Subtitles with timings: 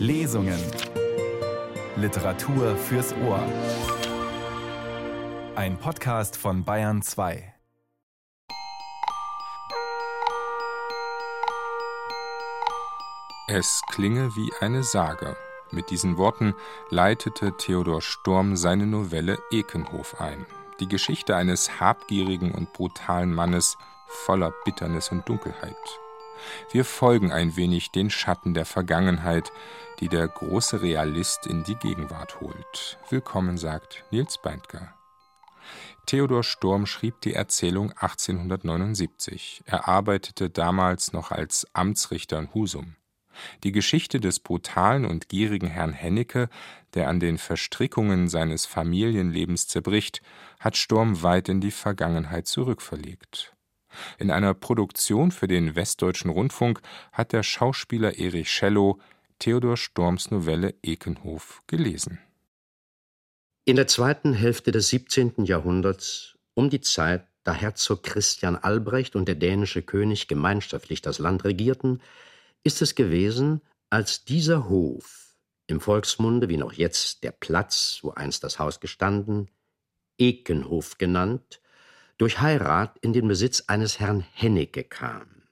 [0.00, 0.58] Lesungen.
[1.96, 3.44] Literatur fürs Ohr.
[5.54, 7.52] Ein Podcast von Bayern 2.
[13.46, 15.36] Es klinge wie eine Sage.
[15.70, 16.54] Mit diesen Worten
[16.88, 20.46] leitete Theodor Storm seine Novelle Ekenhof ein.
[20.80, 23.76] Die Geschichte eines habgierigen und brutalen Mannes
[24.06, 25.76] voller Bitternis und Dunkelheit.
[26.72, 29.52] Wir folgen ein wenig den Schatten der Vergangenheit,
[30.00, 32.98] die der große Realist in die Gegenwart holt.
[33.08, 34.94] Willkommen, sagt Nils Beindker.
[36.06, 39.62] Theodor Storm schrieb die Erzählung 1879.
[39.66, 42.96] Er arbeitete damals noch als Amtsrichter in Husum.
[43.62, 46.48] Die Geschichte des brutalen und gierigen Herrn Hennecke,
[46.94, 50.20] der an den Verstrickungen seines Familienlebens zerbricht,
[50.58, 53.54] hat Storm weit in die Vergangenheit zurückverlegt.
[54.18, 56.80] In einer Produktion für den Westdeutschen Rundfunk
[57.12, 58.98] hat der Schauspieler Erich Schellow
[59.38, 62.18] Theodor Storms Novelle Ekenhof gelesen.
[63.64, 65.44] In der zweiten Hälfte des 17.
[65.44, 71.44] Jahrhunderts, um die Zeit, da Herzog Christian Albrecht und der dänische König gemeinschaftlich das Land
[71.44, 72.02] regierten,
[72.64, 75.36] ist es gewesen, als dieser Hof,
[75.66, 79.50] im Volksmunde wie noch jetzt der Platz, wo einst das Haus gestanden,
[80.18, 81.59] Ekenhof genannt,
[82.20, 85.42] durch Heirat in den Besitz eines Herrn Hennecke kam,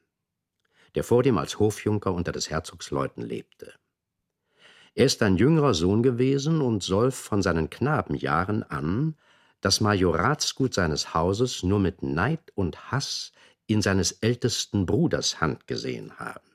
[0.94, 3.72] der vor dem als Hofjunker unter des Herzogs Leuten lebte.
[4.94, 9.16] Er ist ein jüngerer Sohn gewesen und soll von seinen Knabenjahren an
[9.60, 13.32] das Majoratsgut seines Hauses nur mit Neid und Hass
[13.66, 16.48] in seines ältesten Bruders Hand gesehen haben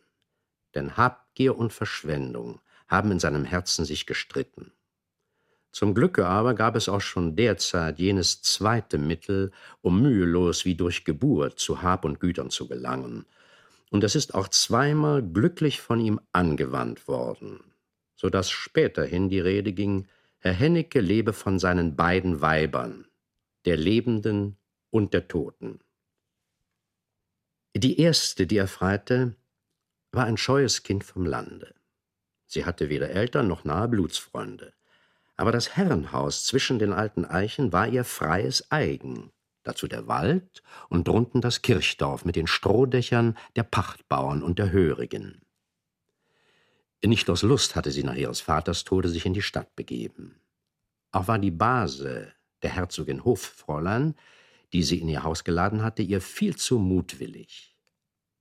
[0.75, 4.72] denn Habgier und Verschwendung haben in seinem Herzen sich gestritten.
[5.73, 11.03] Zum Glücke aber gab es auch schon derzeit jenes zweite Mittel, um mühelos wie durch
[11.03, 13.25] Geburt zu Hab und Gütern zu gelangen,
[13.89, 17.59] und es ist auch zweimal glücklich von ihm angewandt worden,
[18.16, 20.07] so dass späterhin die Rede ging,
[20.38, 23.07] Herr Hennecke lebe von seinen beiden Weibern,
[23.66, 24.57] der Lebenden
[24.91, 25.79] und der Toten.
[27.75, 29.35] Die erste, die er freite,
[30.11, 31.73] war ein scheues Kind vom Lande.
[32.45, 34.73] Sie hatte weder Eltern noch nahe Blutsfreunde.
[35.43, 39.29] Aber das Herrenhaus zwischen den alten Eichen war ihr freies Eigen,
[39.63, 45.41] dazu der Wald und drunten das Kirchdorf mit den Strohdächern der Pachtbauern und der Hörigen.
[47.03, 50.39] Nicht aus Lust hatte sie nach ihres Vaters Tode sich in die Stadt begeben.
[51.11, 52.31] Auch war die Base,
[52.61, 54.15] der Herzogin Hoffräulein,
[54.71, 57.72] die sie in ihr Haus geladen hatte, ihr viel zu mutwillig.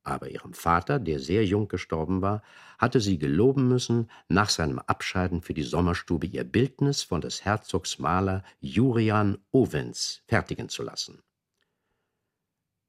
[0.05, 2.43] Aber ihrem Vater, der sehr jung gestorben war,
[2.79, 7.99] hatte sie geloben müssen, nach seinem Abscheiden für die Sommerstube ihr Bildnis von des Herzogs
[7.99, 11.23] Maler Jurian Ovens fertigen zu lassen.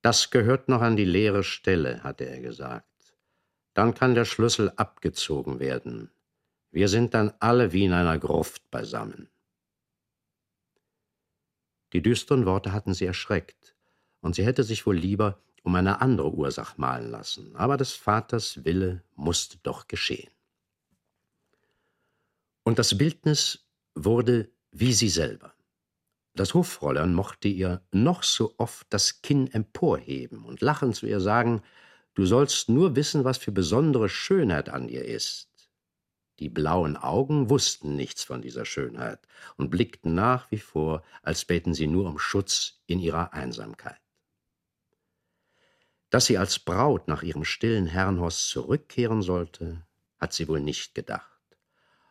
[0.02, 3.16] Das gehört noch an die leere Stelle, hatte er gesagt.
[3.74, 6.12] Dann kann der Schlüssel abgezogen werden.
[6.72, 9.30] Wir sind dann alle wie in einer Gruft beisammen.
[11.94, 13.76] Die düsteren Worte hatten sie erschreckt,
[14.22, 18.64] und sie hätte sich wohl lieber um eine andere Ursache malen lassen, aber des Vaters
[18.64, 20.30] Wille musste doch geschehen.
[22.64, 23.66] Und das Bildnis
[23.96, 25.54] wurde wie sie selber.
[26.36, 31.62] Das Hoffräulein mochte ihr noch so oft das Kinn emporheben und lachend zu ihr sagen,
[32.16, 35.50] du sollst nur wissen, was für besondere Schönheit an ihr ist.
[36.40, 39.20] Die blauen Augen wussten nichts von dieser Schönheit
[39.58, 44.03] und blickten nach wie vor, als bäten sie nur um Schutz in ihrer Einsamkeit.
[46.14, 49.82] Dass sie als Braut nach ihrem stillen Herrenhaus zurückkehren sollte,
[50.20, 51.42] hat sie wohl nicht gedacht.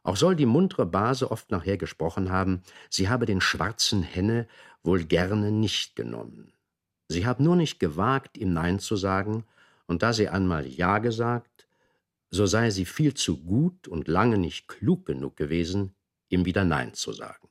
[0.02, 4.48] Auch soll die muntere Base oft nachher gesprochen haben, sie habe den schwarzen Henne
[4.82, 6.52] wohl gerne nicht genommen.
[7.06, 9.44] Sie habe nur nicht gewagt, ihm Nein zu sagen,
[9.86, 11.68] und da sie einmal Ja gesagt,
[12.28, 15.94] so sei sie viel zu gut und lange nicht klug genug gewesen,
[16.28, 17.50] ihm wieder Nein zu sagen.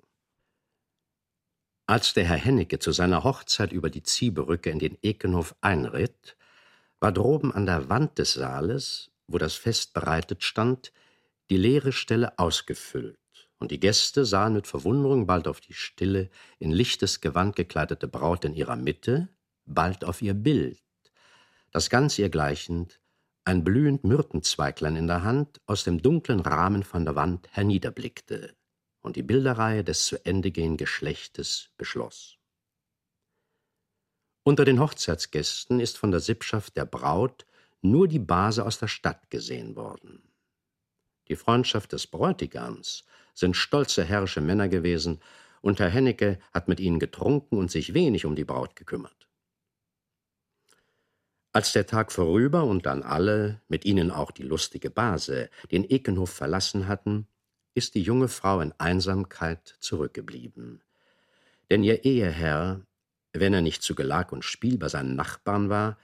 [1.85, 6.35] Als der Herr Hennecke zu seiner Hochzeit über die Ziehberücke in den Ekenhof einritt,
[7.01, 10.93] war droben an der Wand des Saales, wo das Fest bereitet stand,
[11.49, 13.17] die leere Stelle ausgefüllt,
[13.59, 18.45] und die Gäste sahen mit Verwunderung bald auf die stille, in lichtes Gewand gekleidete Braut
[18.45, 19.27] in ihrer Mitte,
[19.65, 20.81] bald auf ihr Bild,
[21.71, 23.01] das ganz ihr gleichend,
[23.43, 28.55] ein blühend Myrtenzweiglein in der Hand, aus dem dunklen Rahmen von der Wand herniederblickte.
[29.01, 32.37] Und die Bilderreihe des zu Ende gehenden Geschlechtes beschloss.
[34.43, 37.45] Unter den Hochzeitsgästen ist von der Sippschaft der Braut
[37.81, 40.23] nur die Base aus der Stadt gesehen worden.
[41.27, 45.21] Die Freundschaft des Bräutigams sind stolze herrische Männer gewesen,
[45.61, 49.29] und Herr Hennecke hat mit ihnen getrunken und sich wenig um die Braut gekümmert.
[51.53, 56.31] Als der Tag vorüber und dann alle, mit ihnen auch die lustige Base, den Ekenhof
[56.31, 57.27] verlassen hatten,
[57.75, 60.81] ist die junge Frau in Einsamkeit zurückgeblieben.
[61.69, 62.81] Denn ihr Eheherr,
[63.33, 65.97] wenn er nicht zu Gelag und Spiel bei seinen Nachbarn war,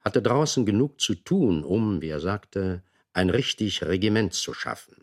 [0.00, 2.82] hatte draußen genug zu tun, um, wie er sagte,
[3.12, 4.96] ein richtig Regiment zu schaffen.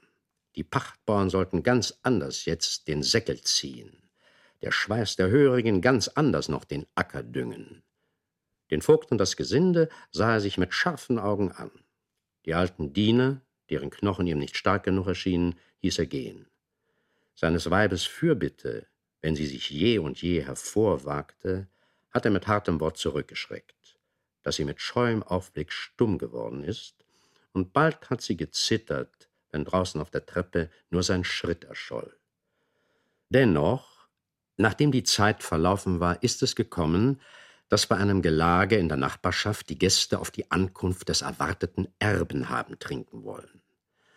[0.55, 4.09] Die Pachtbauern sollten ganz anders jetzt den Säckel ziehen,
[4.61, 7.83] der Schweiß der Hörigen ganz anders noch den Acker düngen.
[8.71, 11.71] Den Vogt und das Gesinde sah er sich mit scharfen Augen an.
[12.45, 16.47] Die alten Diener, deren Knochen ihm nicht stark genug erschienen, hieß er gehen.
[17.35, 18.87] Seines Weibes Fürbitte,
[19.21, 21.67] wenn sie sich je und je hervorwagte,
[22.11, 23.97] hat er mit hartem Wort zurückgeschreckt,
[24.43, 26.95] dass sie mit scheuem Aufblick stumm geworden ist,
[27.51, 32.15] und bald hat sie gezittert, wenn draußen auf der Treppe nur sein Schritt erscholl.
[33.29, 34.07] Dennoch,
[34.57, 37.19] nachdem die Zeit verlaufen war, ist es gekommen,
[37.67, 42.49] dass bei einem Gelage in der Nachbarschaft die Gäste auf die Ankunft des erwarteten Erben
[42.49, 43.61] haben trinken wollen.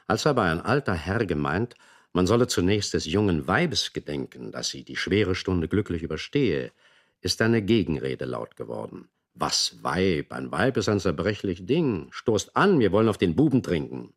[0.06, 1.75] Als aber ein alter Herr gemeint,
[2.12, 6.73] man solle zunächst des jungen Weibes gedenken, dass sie die schwere Stunde glücklich überstehe,
[7.20, 9.09] ist eine Gegenrede laut geworden.
[9.35, 10.32] Was Weib?
[10.32, 12.09] Ein Weib ist ein zerbrechlich Ding.
[12.11, 14.12] Stoßt an, wir wollen auf den Buben trinken.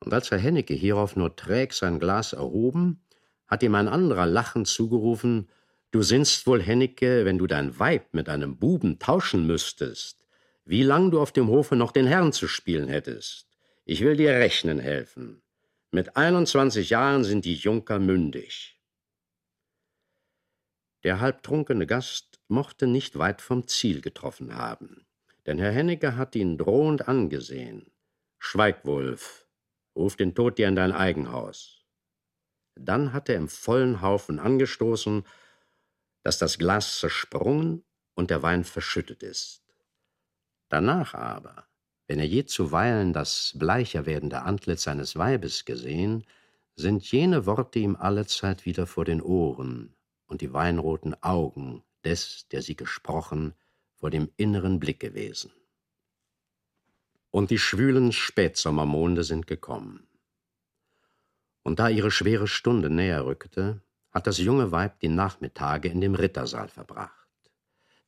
[0.00, 3.02] Und als Herr Hennecke hierauf nur träg sein Glas erhoben,
[3.46, 5.48] hat ihm ein anderer lachend zugerufen,
[5.92, 10.24] Du sinnst wohl, Hennecke, wenn du dein Weib mit einem Buben tauschen müsstest,
[10.64, 13.48] wie lang du auf dem Hofe noch den Herrn zu spielen hättest.
[13.84, 15.42] Ich will dir rechnen helfen.
[15.90, 18.80] Mit 21 Jahren sind die Junker mündig.
[21.02, 25.06] Der halbtrunkene Gast mochte nicht weit vom Ziel getroffen haben,
[25.46, 27.90] denn Herr Hennecke hat ihn drohend angesehen.
[28.38, 29.48] Schweig, Wulf,
[29.96, 31.84] ruf den Tod dir in dein Eigenhaus.
[32.76, 35.24] Dann hat er im vollen Haufen angestoßen
[36.22, 37.84] dass das Glas zersprungen
[38.14, 39.64] und der Wein verschüttet ist.
[40.68, 41.66] Danach aber,
[42.10, 46.24] wenn er je zuweilen das bleicher werdende Antlitz seines Weibes gesehen,
[46.74, 49.94] sind jene Worte ihm allezeit wieder vor den Ohren
[50.26, 53.54] und die weinroten Augen des, der sie gesprochen,
[53.94, 55.52] vor dem inneren Blick gewesen.
[57.30, 60.08] Und die schwülen Spätsommermonde sind gekommen.
[61.62, 66.16] Und da ihre schwere Stunde näher rückte, hat das junge Weib die Nachmittage in dem
[66.16, 67.28] Rittersaal verbracht.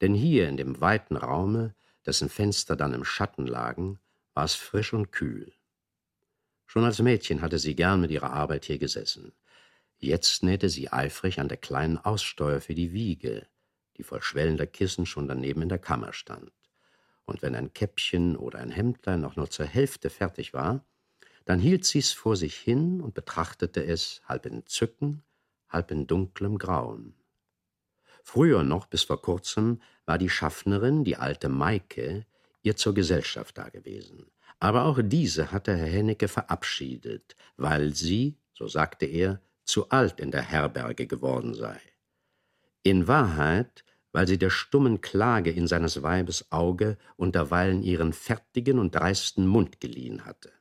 [0.00, 1.76] Denn hier in dem weiten Raume,
[2.06, 3.98] dessen Fenster dann im Schatten lagen,
[4.34, 5.52] war es frisch und kühl.
[6.66, 9.32] Schon als Mädchen hatte sie gern mit ihrer Arbeit hier gesessen.
[9.98, 13.46] Jetzt nähte sie eifrig an der kleinen Aussteuer für die Wiege,
[13.96, 16.50] die voll schwellender Kissen schon daneben in der Kammer stand.
[17.24, 20.84] Und wenn ein Käppchen oder ein Hemdlein noch nur zur Hälfte fertig war,
[21.44, 25.22] dann hielt sie's vor sich hin und betrachtete es halb in Zücken,
[25.68, 27.14] halb in dunklem Grauen.
[28.22, 32.24] Früher noch, bis vor kurzem, war die Schaffnerin, die alte Maike,
[32.62, 34.26] ihr zur Gesellschaft dagewesen.
[34.60, 40.30] Aber auch diese hatte Herr Hennecke verabschiedet, weil sie, so sagte er, zu alt in
[40.30, 41.80] der Herberge geworden sei.
[42.82, 48.94] In Wahrheit, weil sie der stummen Klage in seines Weibes Auge unterweilen ihren fertigen und
[48.94, 50.52] dreisten Mund geliehen hatte.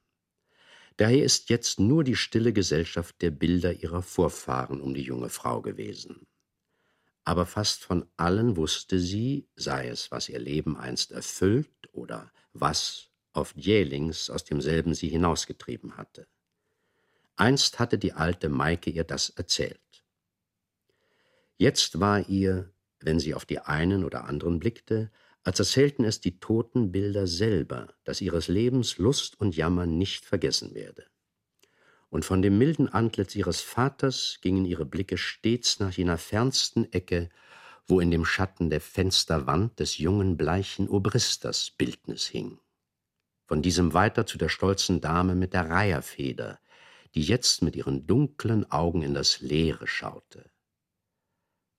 [0.98, 5.62] Daher ist jetzt nur die stille Gesellschaft der Bilder ihrer Vorfahren um die junge Frau
[5.62, 6.28] gewesen.
[7.24, 13.10] Aber fast von allen wusste sie, sei es, was ihr Leben einst erfüllt oder was
[13.34, 16.28] oft jählings aus demselben sie hinausgetrieben hatte.
[17.36, 19.80] Einst hatte die alte Maike ihr das erzählt.
[21.58, 25.12] Jetzt war ihr, wenn sie auf die einen oder anderen blickte,
[25.44, 30.76] als erzählten es die toten Bilder selber, dass ihres Lebens Lust und Jammer nicht vergessen
[30.76, 31.11] werde.
[32.12, 37.30] Und von dem milden Antlitz ihres Vaters gingen ihre Blicke stets nach jener fernsten Ecke,
[37.88, 42.60] wo in dem Schatten der Fensterwand des jungen bleichen Obristers Bildnis hing.
[43.48, 46.60] Von diesem weiter zu der stolzen Dame mit der Reiherfeder,
[47.16, 50.52] die jetzt mit ihren dunklen Augen in das Leere schaute.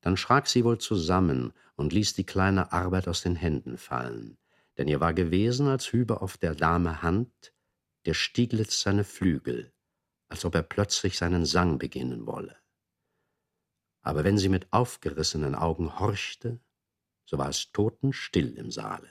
[0.00, 4.38] Dann schrak sie wohl zusammen und ließ die kleine Arbeit aus den Händen fallen,
[4.78, 7.52] denn ihr war gewesen, als hübe auf der Dame Hand
[8.06, 9.72] der Stieglitz seine Flügel,
[10.32, 12.56] als ob er plötzlich seinen Sang beginnen wolle.
[14.00, 16.58] Aber wenn sie mit aufgerissenen Augen horchte,
[17.26, 19.10] so war es totenstill im Saale.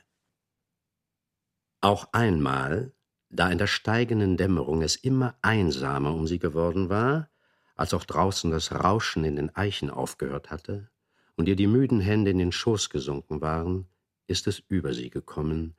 [1.80, 2.92] Auch einmal,
[3.30, 7.30] da in der steigenden Dämmerung es immer einsamer um sie geworden war,
[7.76, 10.90] als auch draußen das Rauschen in den Eichen aufgehört hatte
[11.36, 13.88] und ihr die müden Hände in den Schoß gesunken waren,
[14.26, 15.76] ist es über sie gekommen,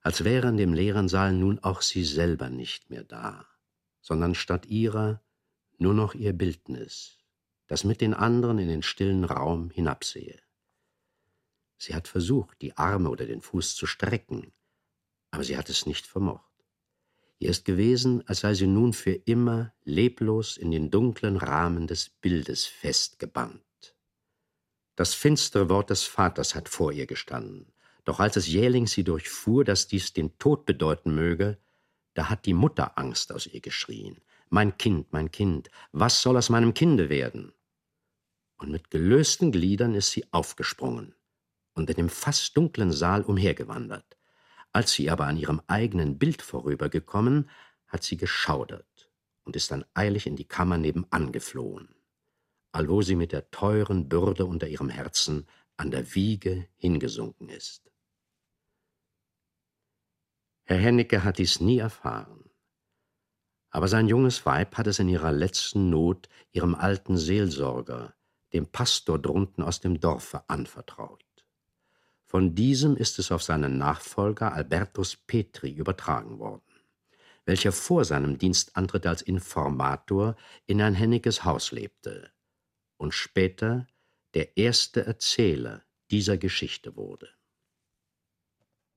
[0.00, 3.46] als wäre in dem leeren Saal nun auch sie selber nicht mehr da,
[4.06, 5.20] sondern statt ihrer
[5.78, 7.18] nur noch ihr Bildnis,
[7.66, 10.38] das mit den anderen in den stillen Raum hinabsehe.
[11.76, 14.52] Sie hat versucht, die Arme oder den Fuß zu strecken,
[15.32, 16.44] aber sie hat es nicht vermocht.
[17.40, 22.08] Ihr ist gewesen, als sei sie nun für immer leblos in den dunklen Rahmen des
[22.08, 23.60] Bildes festgebannt.
[24.94, 27.72] Das finstere Wort des Vaters hat vor ihr gestanden,
[28.04, 31.58] doch als es jählings sie durchfuhr, dass dies den Tod bedeuten möge,
[32.16, 34.20] da hat die Mutter Angst aus ihr geschrien.
[34.48, 37.52] Mein Kind, mein Kind, was soll aus meinem Kinde werden?
[38.56, 41.14] Und mit gelösten Gliedern ist sie aufgesprungen
[41.74, 44.16] und in dem fast dunklen Saal umhergewandert.
[44.72, 47.50] Als sie aber an ihrem eigenen Bild vorübergekommen,
[47.86, 49.10] hat sie geschaudert
[49.44, 51.94] und ist dann eilig in die Kammer nebenan geflohen,
[52.72, 55.46] allwo sie mit der teuren Bürde unter ihrem Herzen
[55.76, 57.90] an der Wiege hingesunken ist.
[60.68, 62.50] Herr Hennecke hat dies nie erfahren.
[63.70, 68.14] Aber sein junges Weib hat es in ihrer letzten Not ihrem alten Seelsorger,
[68.52, 71.24] dem Pastor drunten aus dem Dorfe, anvertraut.
[72.24, 76.80] Von diesem ist es auf seinen Nachfolger Albertus Petri übertragen worden,
[77.44, 80.34] welcher vor seinem Dienstantritt als Informator
[80.66, 82.32] in ein Hennekes Haus lebte
[82.96, 83.86] und später
[84.34, 87.35] der erste Erzähler dieser Geschichte wurde.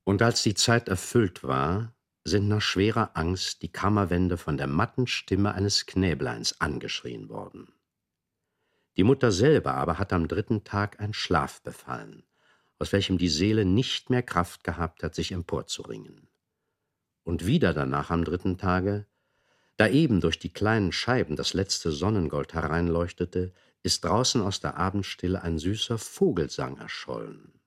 [0.09, 5.05] Und als die Zeit erfüllt war, sind nach schwerer Angst die Kammerwände von der matten
[5.05, 7.71] Stimme eines Knäbleins angeschrien worden.
[8.97, 12.23] Die Mutter selber aber hat am dritten Tag ein Schlaf befallen,
[12.79, 16.27] aus welchem die Seele nicht mehr Kraft gehabt hat, sich emporzuringen.
[17.21, 19.05] Und wieder danach am dritten Tage,
[19.77, 25.43] da eben durch die kleinen Scheiben das letzte Sonnengold hereinleuchtete, ist draußen aus der Abendstille
[25.43, 27.58] ein süßer Vogelsang erschollen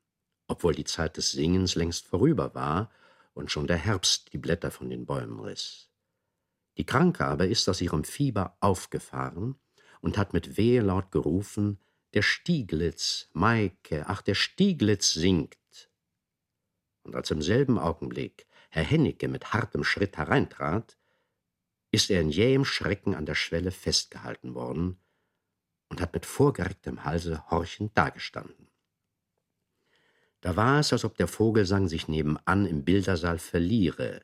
[0.52, 2.90] obwohl die Zeit des Singens längst vorüber war
[3.32, 5.88] und schon der Herbst die Blätter von den Bäumen riss.
[6.76, 9.59] Die Kranke aber ist aus ihrem Fieber aufgefahren
[10.02, 11.78] und hat mit Wehelaut gerufen,
[12.12, 15.56] der Stieglitz, Maike, ach, der Stieglitz singt.
[17.02, 20.99] Und als im selben Augenblick Herr Hennecke mit hartem Schritt hereintrat,
[21.90, 24.99] ist er in jähem Schrecken an der Schwelle festgehalten worden
[25.88, 28.72] und hat mit vorgerecktem Halse horchend dagestanden.
[30.43, 34.23] Da war es, als ob der Vogelsang sich nebenan im Bildersaal verliere.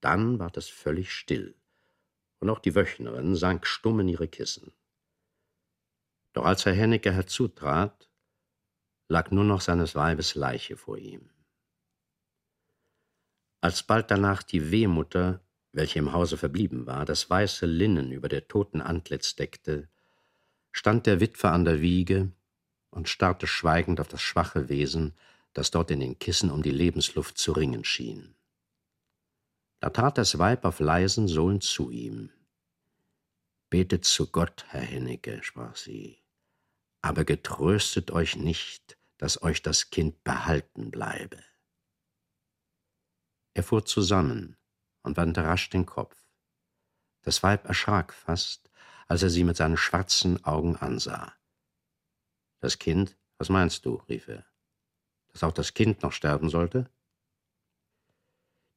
[0.00, 1.54] Dann ward es völlig still,
[2.38, 4.72] und auch die Wöchnerin sank stumm in ihre Kissen.
[6.32, 8.08] Doch als Herr Hennecke herzutrat,
[9.08, 11.28] lag nur noch seines Weibes Leiche vor ihm.
[13.60, 18.48] Als bald danach die Wehmutter, welche im Hause verblieben war, das weiße Linnen über der
[18.48, 19.90] toten Antlitz deckte,
[20.72, 22.32] stand der Witwer an der Wiege
[22.90, 25.14] und starrte schweigend auf das schwache Wesen,
[25.52, 28.34] das dort in den Kissen um die Lebensluft zu ringen schien.
[29.80, 32.30] Da trat das Weib auf leisen Sohlen zu ihm.
[33.70, 36.18] Betet zu Gott, Herr Hennecke, sprach sie,
[37.02, 41.42] aber getröstet euch nicht, dass euch das Kind behalten bleibe.
[43.54, 44.56] Er fuhr zusammen
[45.02, 46.16] und wandte rasch den Kopf.
[47.22, 48.70] Das Weib erschrak fast,
[49.06, 51.34] als er sie mit seinen schwarzen Augen ansah.
[52.60, 53.16] Das Kind?
[53.38, 54.02] Was meinst du?
[54.08, 54.44] rief er.
[55.32, 56.90] Dass auch das Kind noch sterben sollte?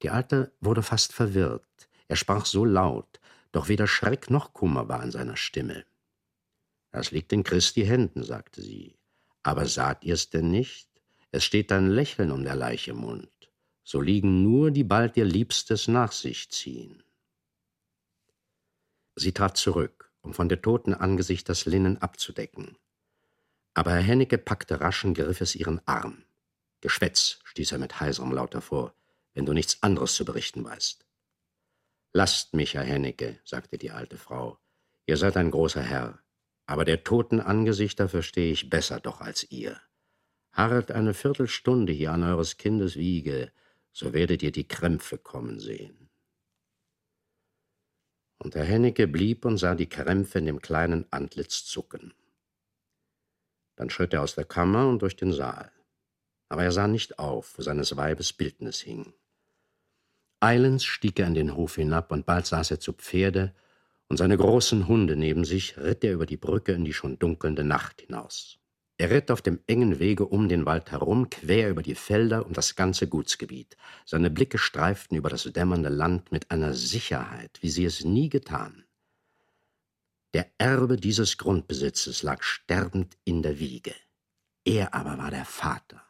[0.02, 1.90] Die Alte wurde fast verwirrt.
[2.08, 3.20] Er sprach so laut,
[3.52, 5.86] doch weder Schreck noch Kummer war in seiner Stimme.
[6.92, 8.98] Das liegt in Christi Händen, sagte sie.
[9.42, 10.90] Aber saht ihr's denn nicht?
[11.32, 13.32] Es steht ein Lächeln um der Leiche Mund.
[13.84, 17.04] So liegen nur, die bald ihr Liebstes nach sich ziehen.
[19.16, 22.78] Sie trat zurück, um von der toten Angesicht das Linnen abzudecken.
[23.74, 26.24] Aber Herr Hennecke packte raschen Griffes ihren Arm.
[26.82, 28.94] Geschwätz, stieß er mit heiserem Laut hervor,
[29.34, 31.06] wenn du nichts anderes zu berichten weißt.
[32.12, 34.60] Lasst mich, Herr Hennecke, sagte die alte Frau.
[35.06, 36.20] Ihr seid ein großer Herr,
[36.66, 39.82] aber der toten Angesichter verstehe ich besser doch als ihr.
[40.52, 43.52] Harret eine Viertelstunde hier an eures Kindes Wiege,
[43.92, 46.10] so werdet ihr die Krämpfe kommen sehen.
[48.38, 52.14] Und Herr Hennecke blieb und sah die Krämpfe in dem kleinen Antlitz zucken.
[53.76, 55.72] Dann schritt er aus der Kammer und durch den Saal.
[56.50, 59.14] Aber er sah nicht auf, wo seines Weibes Bildnis hing.
[60.40, 63.56] Eilends stieg er in den Hof hinab, und bald saß er zu Pferde,
[64.10, 67.64] und seine großen Hunde neben sich ritt er über die Brücke in die schon dunkelnde
[67.64, 68.60] Nacht hinaus.
[68.98, 72.58] Er ritt auf dem engen Wege um den Wald herum, quer über die Felder und
[72.58, 73.76] das ganze Gutsgebiet.
[74.06, 78.86] Seine Blicke streiften über das dämmernde Land mit einer Sicherheit, wie sie es nie getan.
[80.34, 83.94] Der Erbe dieses Grundbesitzes lag sterbend in der Wiege.
[84.66, 86.02] Er aber war der Vater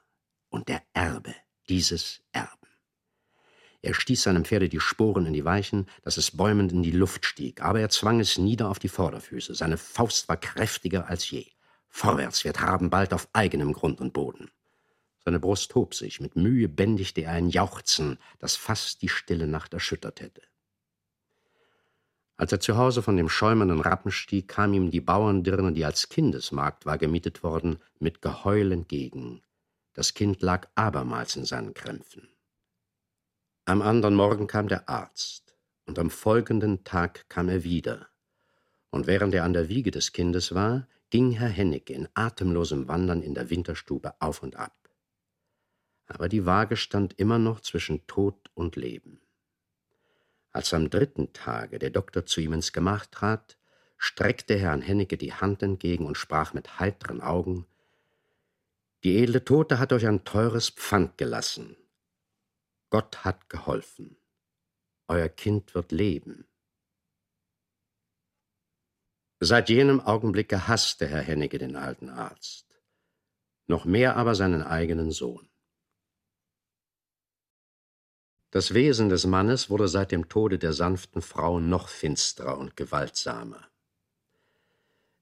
[0.50, 1.36] und der Erbe
[1.68, 2.50] dieses Erben.
[3.82, 7.26] Er stieß seinem Pferde die Sporen in die Weichen, dass es bäumend in die Luft
[7.26, 9.56] stieg, aber er zwang es nieder auf die Vorderfüße.
[9.56, 11.46] Seine Faust war kräftiger als je.
[11.90, 14.50] Vorwärts, wir traben bald auf eigenem Grund und Boden.
[15.26, 19.74] Seine Brust hob sich, mit Mühe bändigte er ein Jauchzen, das fast die stille Nacht
[19.74, 20.42] erschüttert hätte.
[22.36, 26.10] Als er zu Hause von dem schäumenden Rappen stieg, kam ihm die Bauerndirne, die als
[26.10, 29.44] Kindesmagd war gemietet worden, mit Geheul entgegen.
[29.94, 32.28] Das Kind lag abermals in seinen Krämpfen.
[33.66, 38.08] Am anderen Morgen kam der Arzt, und am folgenden Tag kam er wieder.
[38.90, 43.22] Und während er an der Wiege des Kindes war, ging Herr Hennecke in atemlosem Wandern
[43.22, 44.90] in der Winterstube auf und ab.
[46.08, 49.23] Aber die Waage stand immer noch zwischen Tod und Leben.
[50.54, 53.58] Als am dritten Tage der Doktor zu ihm ins Gemach trat,
[53.98, 57.66] streckte Herrn Hennecke die Hand entgegen und sprach mit heiteren Augen
[59.04, 61.76] Die edle Tote hat euch ein teures Pfand gelassen.
[62.92, 64.18] Gott hat geholfen.
[65.08, 66.48] Euer Kind wird leben.
[69.40, 72.80] Seit jenem Augenblicke hasste Herr Hennecke den alten Arzt,
[73.66, 75.50] noch mehr aber seinen eigenen Sohn.
[78.54, 83.68] Das Wesen des Mannes wurde seit dem Tode der sanften Frau noch finsterer und gewaltsamer.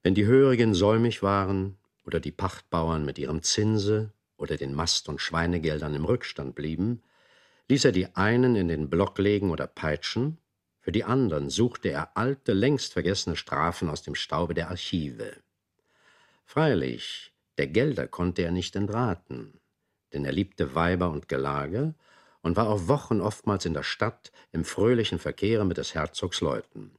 [0.03, 5.21] Wenn die Hörigen säumig waren oder die Pachtbauern mit ihrem Zinse oder den Mast- und
[5.21, 7.03] Schweinegeldern im Rückstand blieben,
[7.69, 10.37] ließ er die einen in den Block legen oder peitschen,
[10.81, 15.37] für die anderen suchte er alte, längst vergessene Strafen aus dem Staube der Archive.
[16.43, 19.61] Freilich, der Gelder konnte er nicht entraten,
[20.11, 21.95] denn er liebte Weiber und Gelage
[22.41, 26.91] und war auch Wochen oftmals in der Stadt im fröhlichen Verkehre mit des Herzogs Leuten.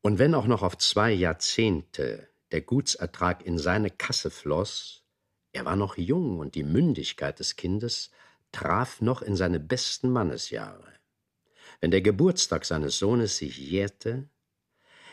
[0.00, 5.02] Und wenn auch noch auf zwei Jahrzehnte der Gutsertrag in seine Kasse floss,
[5.52, 8.10] er war noch jung und die Mündigkeit des Kindes
[8.52, 10.92] traf noch in seine besten Mannesjahre.
[11.80, 14.28] Wenn der Geburtstag seines Sohnes sich jährte,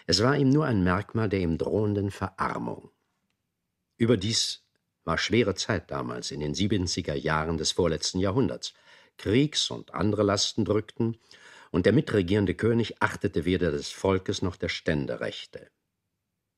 [0.06, 2.92] es war ihm nur ein Merkmal der ihm drohenden Verarmung.
[3.98, 4.64] Überdies
[5.06, 8.74] war schwere Zeit damals in den siebziger Jahren des vorletzten Jahrhunderts.
[9.18, 11.18] Kriegs- und andere Lasten drückten,
[11.72, 15.72] und der mitregierende König achtete weder des Volkes noch der Ständerechte.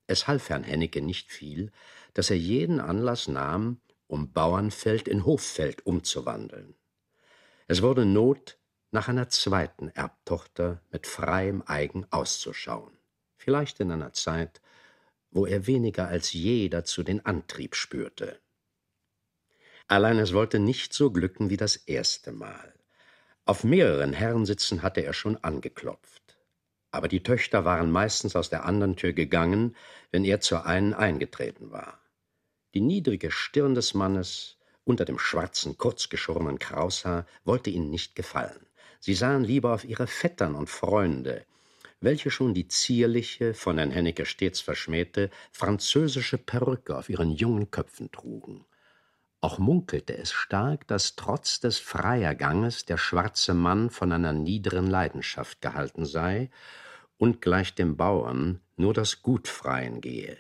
[0.08, 1.72] Es half Herrn Hennecke nicht viel,
[2.14, 6.75] dass er jeden Anlass nahm, um Bauernfeld in Hoffeld umzuwandeln.
[7.68, 8.58] Es wurde Not,
[8.92, 12.98] nach einer zweiten Erbtochter mit freiem Eigen auszuschauen,
[13.38, 14.62] vielleicht in einer Zeit,
[15.32, 18.40] wo er weniger als je dazu den Antrieb spürte.
[19.88, 22.74] Allein es wollte nicht so glücken wie das erste Mal.
[23.46, 26.38] Auf mehreren Herrensitzen hatte er schon angeklopft.
[26.90, 29.76] Aber die Töchter waren meistens aus der anderen Tür gegangen,
[30.12, 32.00] wenn er zur einen eingetreten war.
[32.74, 38.66] Die niedrige Stirn des Mannes unter dem schwarzen, kurzgeschorenen Kraushaar wollte ihnen nicht gefallen.
[39.00, 41.46] Sie sahen lieber auf ihre Vettern und Freunde,
[42.02, 48.12] welche schon die zierliche, von Herrn Hennecke stets verschmähte, französische Perücke auf ihren jungen Köpfen
[48.12, 48.66] trugen.
[49.46, 55.62] Auch munkelte es stark, dass trotz des Freierganges der schwarze Mann von einer niederen Leidenschaft
[55.62, 56.50] gehalten sei
[57.20, 60.36] und gleich dem Bauern nur das Gutfreien gehe.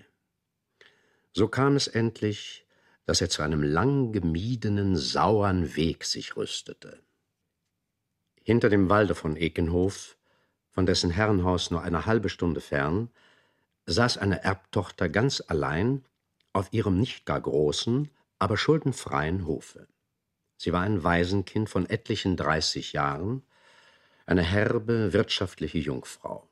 [1.33, 2.65] So kam es endlich,
[3.05, 6.99] dass er zu einem lang gemiedenen, sauern Weg sich rüstete.
[8.41, 10.17] Hinter dem Walde von Ekenhof,
[10.71, 13.11] von dessen Herrenhaus nur eine halbe Stunde fern,
[13.85, 16.03] saß eine Erbtochter ganz allein
[16.53, 18.09] auf ihrem nicht gar großen,
[18.45, 19.87] aber schuldenfreien Hofe.
[20.55, 23.41] Sie war ein Waisenkind von etlichen dreißig Jahren,
[24.27, 26.47] eine herbe, wirtschaftliche Jungfrau.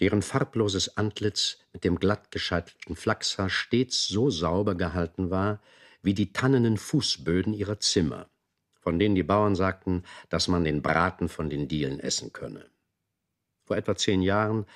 [0.00, 5.62] Deren farbloses Antlitz mit dem glatt gescheitelten Flachshaar stets so sauber gehalten war,
[6.02, 8.28] wie die tannenen Fußböden ihrer Zimmer,
[8.78, 12.66] von denen die Bauern sagten, dass man den Braten von den Dielen essen könne.
[13.64, 14.66] Vor etwa zehn Jahren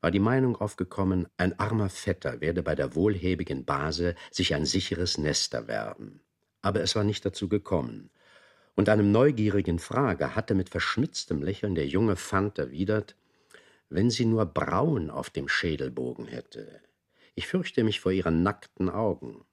[0.00, 5.18] war die Meinung aufgekommen, ein armer Vetter werde bei der wohlhäbigen Base sich ein sicheres
[5.18, 6.20] Nest erwerben.
[6.62, 8.10] Aber es war nicht dazu gekommen.
[8.74, 13.16] Und einem neugierigen Frager hatte mit verschmitztem Lächeln der junge Fant erwidert,
[13.90, 16.80] wenn sie nur Brauen auf dem Schädelbogen hätte.
[17.34, 19.44] Ich fürchte mich vor ihren nackten Augen.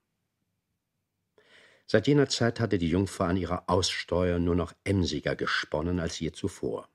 [1.86, 6.32] Seit jener Zeit hatte die Jungfer an ihrer Aussteuer nur noch emsiger gesponnen als je
[6.32, 6.90] zuvor.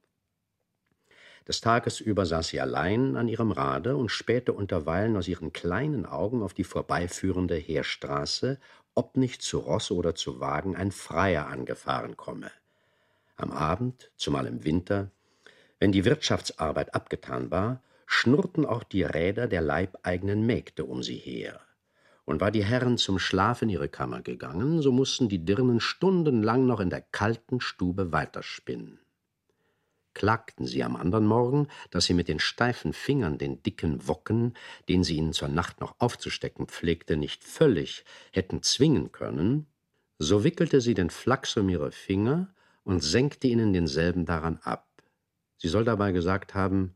[1.49, 6.07] Des Tages über saß sie allein an ihrem Rade und spähte unterweilen aus ihren kleinen
[6.07, 8.61] Augen auf die vorbeiführende Heerstraße,
[8.95, 12.51] ob nicht zu Ross oder zu Wagen ein Freier angefahren komme.
[13.37, 15.11] Am Abend, zumal im Winter,
[15.81, 21.61] wenn die Wirtschaftsarbeit abgetan war, schnurrten auch die Räder der leibeigenen Mägde um sie her.
[22.25, 26.67] Und war die Herren zum Schlaf in ihre Kammer gegangen, so mussten die Dirnen stundenlang
[26.67, 29.02] noch in der kalten Stube weiterspinnen
[30.15, 34.55] klagten sie am andern Morgen, dass sie mit den steifen Fingern den dicken Wocken,
[34.89, 39.67] den sie ihnen zur Nacht noch aufzustecken pflegte, nicht völlig hätten zwingen können,
[40.19, 44.89] so wickelte sie den Flachs um ihre Finger und senkte ihnen denselben daran ab.
[45.57, 46.95] Sie soll dabei gesagt haben,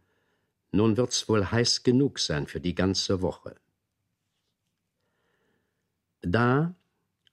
[0.72, 3.57] nun wird's wohl heiß genug sein für die ganze Woche.
[6.22, 6.74] Da,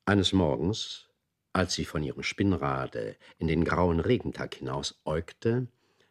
[0.05, 1.09] eines Morgens,
[1.53, 5.67] als sie von ihrem Spinnrade in den grauen Regentag hinaus äugte,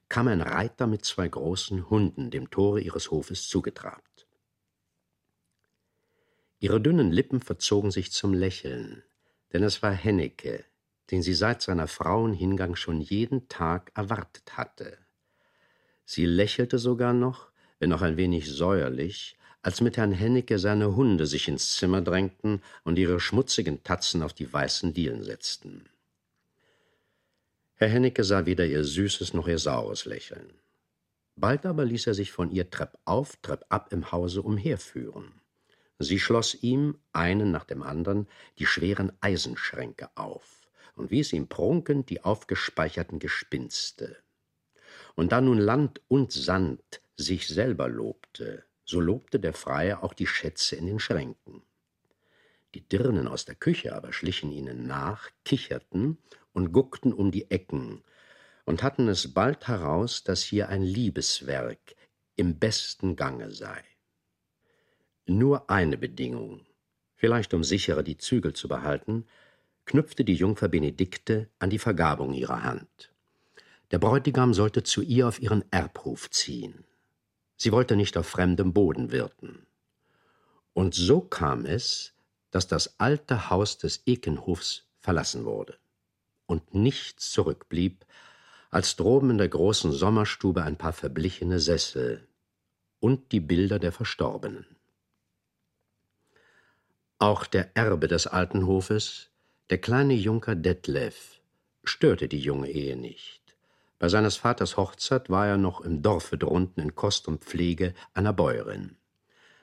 [0.08, 4.26] kam ein Reiter mit zwei großen Hunden dem Tore ihres Hofes zugetrabt.
[6.60, 9.02] Ihre dünnen Lippen verzogen sich zum Lächeln,
[9.52, 10.64] denn es war Hennecke,
[11.10, 14.96] den sie seit seiner Frauenhingang schon jeden Tag erwartet hatte.
[16.04, 17.50] Sie lächelte sogar noch,
[17.80, 22.62] wenn auch ein wenig säuerlich, als mit Herrn Hennecke seine Hunde sich ins Zimmer drängten
[22.82, 25.88] und ihre schmutzigen Tatzen auf die weißen Dielen setzten.
[27.76, 30.52] Herr Hennecke sah weder ihr süßes noch ihr saures Lächeln.
[31.36, 35.40] Bald aber ließ er sich von ihr treppauf, treppab im Hause umherführen.
[35.98, 38.26] Sie schloss ihm, einen nach dem andern,
[38.58, 44.16] die schweren Eisenschränke auf und wies ihm prunkend die aufgespeicherten Gespinste.
[45.14, 50.26] Und da nun Land und Sand sich selber lobte, so lobte der Freier auch die
[50.26, 51.62] Schätze in den Schränken.
[52.74, 56.18] Die Dirnen aus der Küche aber schlichen ihnen nach, kicherten
[56.52, 58.02] und guckten um die Ecken
[58.64, 61.96] und hatten es bald heraus, dass hier ein Liebeswerk
[62.36, 63.82] im besten Gange sei.
[65.26, 66.66] Nur eine Bedingung,
[67.14, 69.26] vielleicht um sicherer die Zügel zu behalten,
[69.84, 73.12] knüpfte die Jungfer Benedikte an die Vergabung ihrer Hand.
[73.90, 76.84] Der Bräutigam sollte zu ihr auf ihren Erbhof ziehen.
[77.56, 79.66] Sie wollte nicht auf fremdem Boden wirten.
[80.72, 82.14] Und so kam es,
[82.50, 85.78] dass das alte Haus des Ekenhofs verlassen wurde
[86.46, 88.04] und nichts zurückblieb,
[88.70, 92.26] als droben in der großen Sommerstube ein paar verblichene Sessel
[93.00, 94.66] und die Bilder der Verstorbenen.
[97.18, 99.30] Auch der Erbe des alten Hofes,
[99.70, 101.40] der kleine Junker Detlef,
[101.84, 103.41] störte die junge Ehe nicht.
[104.02, 108.32] Bei seines Vaters Hochzeit war er noch im Dorfe drunten in Kost und Pflege einer
[108.32, 108.96] Bäuerin.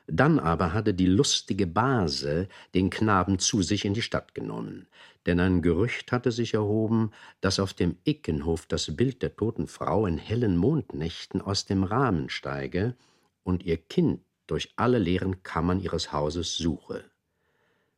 [0.08, 4.88] Dann aber hatte die lustige Base den Knaben zu sich in die Stadt genommen,
[5.26, 10.06] denn ein Gerücht hatte sich erhoben, dass auf dem Ickenhof das Bild der toten Frau
[10.06, 12.96] in hellen Mondnächten aus dem Rahmen steige
[13.44, 17.04] und ihr Kind durch alle leeren Kammern ihres Hauses suche.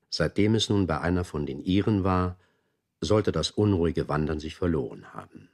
[0.10, 2.39] Seitdem es nun bei einer von den ihren war,
[2.99, 5.51] sollte das unruhige Wandern sich verloren haben.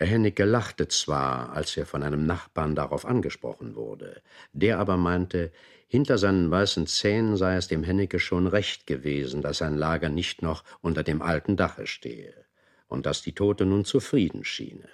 [0.00, 5.50] Herr Hennecke lachte zwar, als er von einem Nachbarn darauf angesprochen wurde, der aber meinte,
[5.88, 10.40] hinter seinen weißen Zähnen sei es dem Hennecke schon recht gewesen, dass sein Lager nicht
[10.40, 12.32] noch unter dem alten Dache stehe
[12.86, 14.88] und dass die Tote nun zufrieden schiene.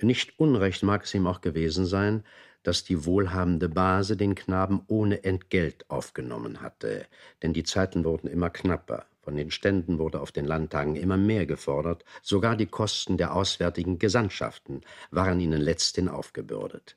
[0.00, 2.24] Nicht unrecht mag es ihm auch gewesen sein,
[2.62, 7.06] dass die wohlhabende Base den Knaben ohne Entgelt aufgenommen hatte,
[7.42, 9.06] denn die Zeiten wurden immer knapper.
[9.22, 14.00] Von den Ständen wurde auf den Landtagen immer mehr gefordert, sogar die Kosten der auswärtigen
[14.00, 14.80] Gesandtschaften
[15.12, 16.96] waren ihnen letzthin aufgebürdet.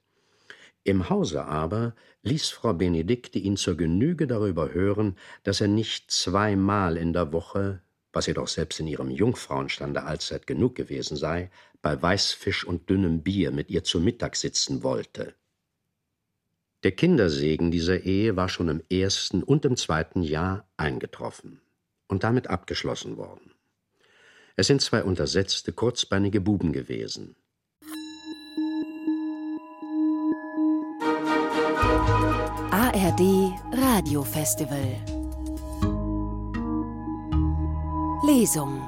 [0.84, 6.98] Im Hause aber ließ Frau Benedikte ihn zur Genüge darüber hören, dass er nicht zweimal
[6.98, 11.52] in der Woche, was jedoch selbst in ihrem Jungfrauenstande allzeit genug gewesen sei,
[11.84, 15.36] bei Weißfisch und dünnem Bier mit ihr zu Mittag sitzen wollte.
[16.84, 21.62] Der Kindersegen dieser Ehe war schon im ersten und im zweiten Jahr eingetroffen
[22.08, 23.52] und damit abgeschlossen worden.
[24.56, 27.36] Es sind zwei untersetzte, kurzbeinige Buben gewesen.
[32.72, 35.04] ARD Radiofestival
[38.26, 38.82] Lesung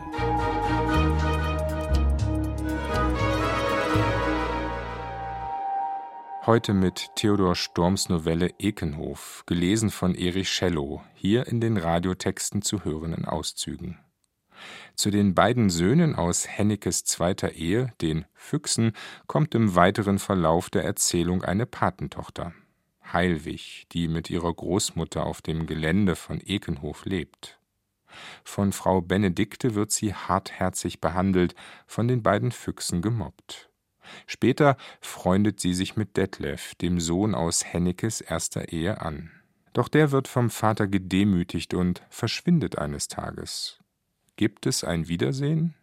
[6.48, 12.86] Heute mit Theodor Storms Novelle Ekenhof, gelesen von Erich Schellow, hier in den Radiotexten zu
[12.86, 14.00] hörenden Auszügen.
[14.96, 18.94] Zu den beiden Söhnen aus Hennekes zweiter Ehe, den Füchsen,
[19.28, 22.54] kommt im weiteren Verlauf der Erzählung eine Patentochter,
[23.12, 27.60] Heilwig, die mit ihrer Großmutter auf dem Gelände von Ekenhof lebt.
[28.46, 31.56] Von Frau Benedikte wird sie hartherzig behandelt,
[31.88, 33.70] von den beiden Füchsen gemobbt.
[34.26, 39.32] Später freundet sie sich mit Detlef, dem Sohn aus Hennekes erster Ehe, an.
[39.74, 43.80] Doch der wird vom Vater gedemütigt und verschwindet eines Tages.
[44.36, 45.76] Gibt es ein Wiedersehen?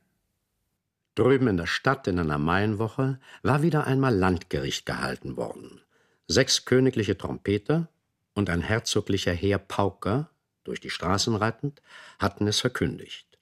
[1.14, 5.80] Drüben in der Stadt in einer Mainwoche war wieder einmal Landgericht gehalten worden.
[6.26, 7.88] Sechs königliche Trompeter
[8.34, 10.30] und ein herzoglicher Heer Pauker,
[10.64, 11.82] durch die Straßen reitend,
[12.18, 13.33] hatten es verkündigt.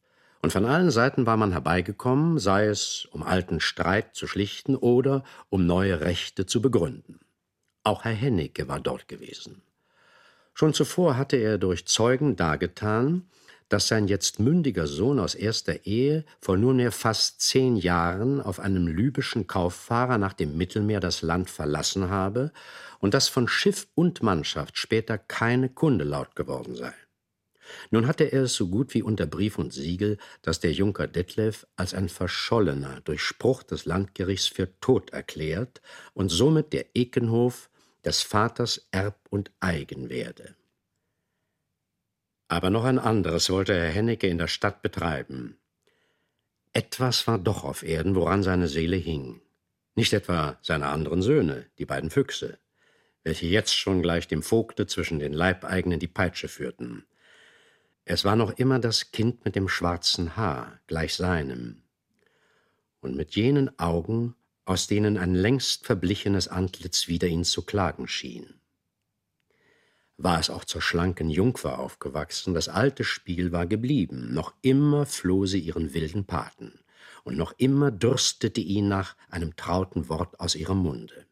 [0.42, 5.22] Und von allen Seiten war man herbeigekommen, sei es um alten Streit zu schlichten oder
[5.50, 7.20] um neue Rechte zu begründen.
[7.85, 9.62] Auch Herr Hennecke war dort gewesen.
[10.52, 13.28] Schon zuvor hatte er durch Zeugen dargetan,
[13.68, 18.87] dass sein jetzt mündiger Sohn aus erster Ehe vor nunmehr fast zehn Jahren auf einem
[18.87, 22.52] libyschen Kauffahrer nach dem Mittelmeer das Land verlassen habe
[22.98, 26.92] und dass von Schiff und Mannschaft später keine Kunde laut geworden sei.
[27.90, 31.66] Nun hatte er es so gut wie unter Brief und Siegel, dass der Junker Detlev
[31.77, 35.81] als ein Verschollener durch Spruch des Landgerichts für tot erklärt
[36.14, 37.70] und somit der Ekenhof
[38.05, 40.55] des Vaters Erb und Eigen werde.
[42.48, 45.57] Aber noch ein anderes wollte Herr Hennecke in der Stadt betreiben.
[46.75, 49.40] Etwas war doch auf Erden, woran seine Seele hing.
[49.94, 52.59] Nicht etwa seine anderen Söhne, die beiden Füchse,
[53.25, 57.05] welche jetzt schon gleich dem Vogte zwischen den Leibeigenen die Peitsche führten.
[58.04, 61.82] Es war noch immer das Kind mit dem schwarzen Haar, gleich seinem,
[63.00, 64.34] und mit jenen Augen,
[64.64, 68.60] aus denen ein längst verblichenes Antlitz wider ihn zu klagen schien.
[70.16, 75.46] War es auch zur schlanken Jungfer aufgewachsen, das alte Spiel war geblieben, noch immer floh
[75.46, 76.80] sie ihren wilden Paten,
[77.24, 81.26] und noch immer dürstete ihn nach einem trauten Wort aus ihrem Munde.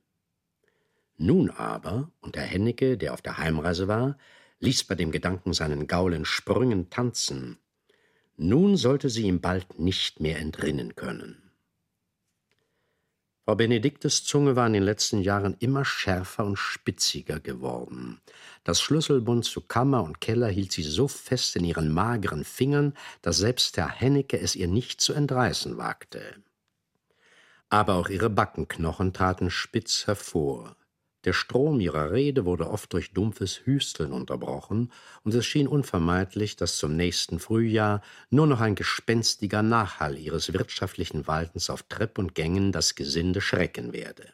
[1.16, 4.16] Nun aber, und der Hennecke, der auf der Heimreise war,
[4.60, 7.58] ließ bei dem Gedanken seinen Gaul in Sprüngen tanzen,
[8.36, 11.50] nun sollte sie ihm bald nicht mehr entrinnen können.
[13.44, 18.20] Frau Benediktes Zunge war in den letzten Jahren immer schärfer und spitziger geworden.
[18.64, 23.38] Das Schlüsselbund zu Kammer und Keller hielt sie so fest in ihren mageren Fingern, dass
[23.38, 26.36] selbst Herr Hennecke es ihr nicht zu entreißen wagte.
[27.70, 30.76] Aber auch ihre Backenknochen traten spitz hervor.
[31.24, 34.90] Der Strom ihrer Rede wurde oft durch dumpfes Hüsteln unterbrochen,
[35.22, 41.26] und es schien unvermeidlich, dass zum nächsten Frühjahr nur noch ein gespenstiger Nachhall ihres wirtschaftlichen
[41.26, 44.32] Waltens auf Trepp und Gängen das Gesinde schrecken werde.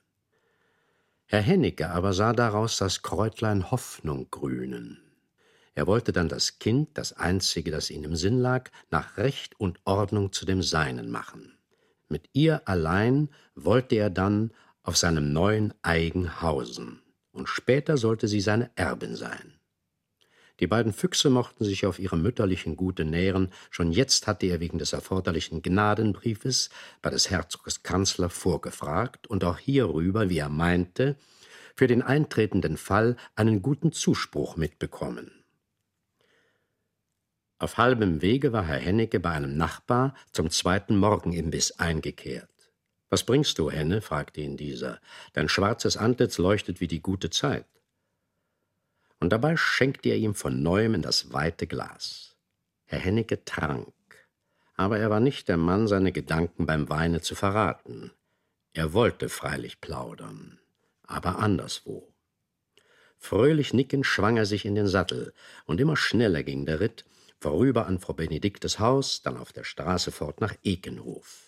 [1.25, 5.03] Herr Hennecke aber sah daraus das Kräutlein Hoffnung grünen.
[5.75, 9.81] Er wollte dann das Kind, das einzige, das ihm im Sinn lag, nach Recht und
[9.85, 11.59] Ordnung zu dem Seinen machen.
[12.09, 14.53] Mit ihr allein wollte er dann
[14.87, 19.55] auf seinem neuen Eigen hausen, und später sollte sie seine Erbin sein.
[20.61, 24.79] Die beiden Füchse mochten sich auf ihre mütterlichen Gute nähren, schon jetzt hatte er wegen
[24.79, 26.71] des erforderlichen Gnadenbriefes
[27.03, 31.17] bei des Herzogs Kanzler vorgefragt und auch hierüber, wie er meinte,
[31.75, 35.31] für den eintretenden Fall einen guten Zuspruch mitbekommen.
[37.59, 42.56] Auf halbem Wege war Herr Hennecke bei einem Nachbar zum zweiten Morgenimbiss eingekehrt.
[43.09, 44.01] Was bringst du, Henne?
[44.01, 45.01] fragte ihn dieser.
[45.33, 47.67] Dein schwarzes Antlitz leuchtet wie die gute Zeit.
[49.21, 52.37] Und dabei schenkte er ihm von neuem in das weite Glas.
[52.85, 53.93] Herr Hennecke trank,
[54.77, 58.13] aber er war nicht der Mann, seine Gedanken beim Weine zu verraten.
[58.75, 60.59] Er wollte freilich plaudern,
[61.03, 62.13] aber anderswo.
[63.19, 65.33] Fröhlich nickend schwang er sich in den Sattel,
[65.65, 67.05] und immer schneller ging der Ritt,
[67.41, 71.46] vorüber an Frau Benediktes Haus, dann auf der Straße fort nach Ekenhof.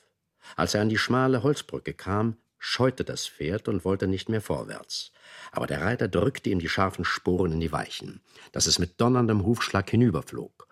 [0.57, 5.13] Als er an die schmale Holzbrücke kam, scheute das Pferd und wollte nicht mehr vorwärts.
[5.53, 8.21] Aber der Reiter drückte ihm die scharfen Sporen in die Weichen,
[8.53, 10.67] dass es mit donnerndem Hufschlag hinüberflog.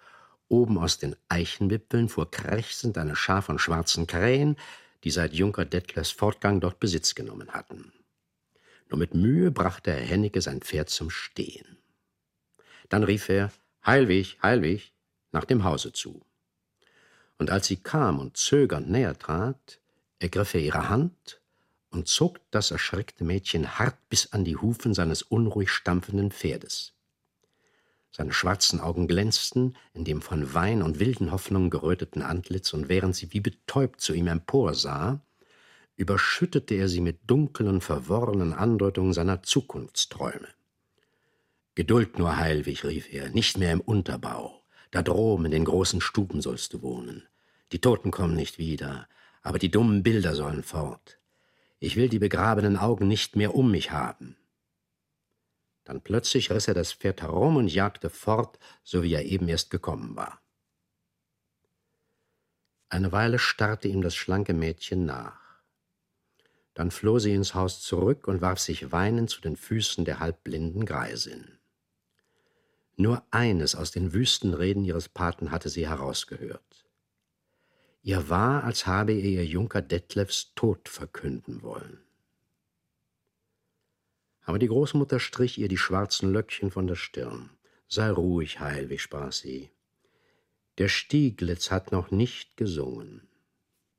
[0.48, 4.56] Oben aus den Eichenwipfeln fuhr krächzend eine Schar von schwarzen Krähen,
[5.04, 7.92] die seit Junker Dettlers Fortgang dort Besitz genommen hatten.
[8.88, 11.78] Nur mit Mühe brachte Herr Hennecke sein Pferd zum Stehen.
[12.88, 13.52] Dann rief er
[13.84, 14.92] Heilwig, Heilwig
[15.32, 16.24] nach dem Hause zu
[17.38, 19.80] und als sie kam und zögernd näher trat,
[20.18, 21.40] ergriff er ihre Hand
[21.90, 26.92] und zog das erschreckte Mädchen hart bis an die Hufen seines unruhig stampfenden Pferdes.
[28.10, 33.14] Seine schwarzen Augen glänzten in dem von Wein und wilden Hoffnungen geröteten Antlitz, und während
[33.14, 35.20] sie wie betäubt zu ihm emporsah,
[35.96, 40.48] überschüttete er sie mit dunklen, verworrenen Andeutungen seiner Zukunftsträume.
[41.74, 44.55] Geduld nur, Heilwig, rief er, nicht mehr im Unterbau.
[44.90, 47.26] Da droben in den großen Stuben sollst du wohnen.
[47.72, 49.08] Die Toten kommen nicht wieder,
[49.42, 51.18] aber die dummen Bilder sollen fort.
[51.78, 54.36] Ich will die begrabenen Augen nicht mehr um mich haben.
[55.84, 59.70] Dann plötzlich riss er das Pferd herum und jagte fort, so wie er eben erst
[59.70, 60.40] gekommen war.
[62.88, 65.40] Eine Weile starrte ihm das schlanke Mädchen nach.
[66.74, 70.84] Dann floh sie ins Haus zurück und warf sich weinend zu den Füßen der halbblinden
[70.86, 71.55] Greisin.
[72.96, 76.86] Nur eines aus den wüsten Reden ihres Paten hatte sie herausgehört.
[78.02, 82.00] Ihr war, als habe ihr ihr Junker Detlefs Tod verkünden wollen.
[84.40, 87.50] Aber die Großmutter strich ihr die schwarzen Löckchen von der Stirn.
[87.88, 89.70] Sei ruhig, Heilwig, sprach sie.
[90.78, 93.28] Der Stieglitz hat noch nicht gesungen.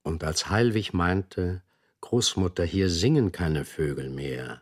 [0.04, 1.62] Und als Heilwig meinte,
[2.02, 4.62] Großmutter, hier singen keine Vögel mehr.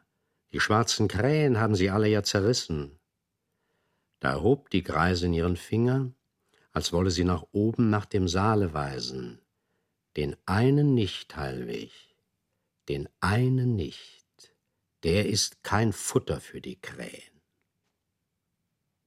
[0.51, 2.99] Die schwarzen Krähen haben sie alle ja zerrissen
[4.25, 6.11] Da erhob die Greisin ihren Finger,
[6.71, 9.39] als wolle sie nach oben nach dem Saale weisen.
[10.17, 11.91] Den einen nicht, Heilweg,
[12.89, 14.55] den einen nicht,
[15.03, 17.39] der ist kein Futter für die Krähen.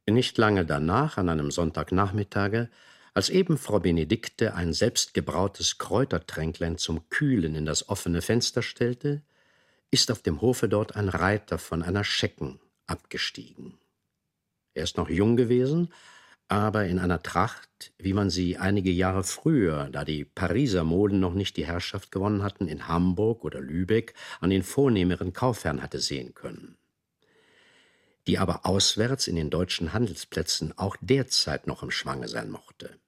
[0.09, 2.71] Nicht lange danach, an einem Sonntagnachmittage,
[3.13, 9.25] als eben Frau Benedikte ein selbstgebrautes Kräutertränklein zum Kühlen in das offene Fenster stellte,
[9.91, 13.81] ist auf dem Hofe dort ein Reiter von einer Schecken abgestiegen.
[14.79, 15.93] Er ist noch jung gewesen,
[16.49, 21.35] aber in einer Tracht, wie man sie einige Jahre früher, da die Pariser Moden noch
[21.35, 26.35] nicht die Herrschaft gewonnen hatten, in Hamburg oder Lübeck an den vornehmeren Kaufherren hatte sehen
[26.35, 26.79] können
[28.29, 32.99] die aber auswärts in den deutschen Handelsplätzen auch derzeit noch im Schwange sein mochte.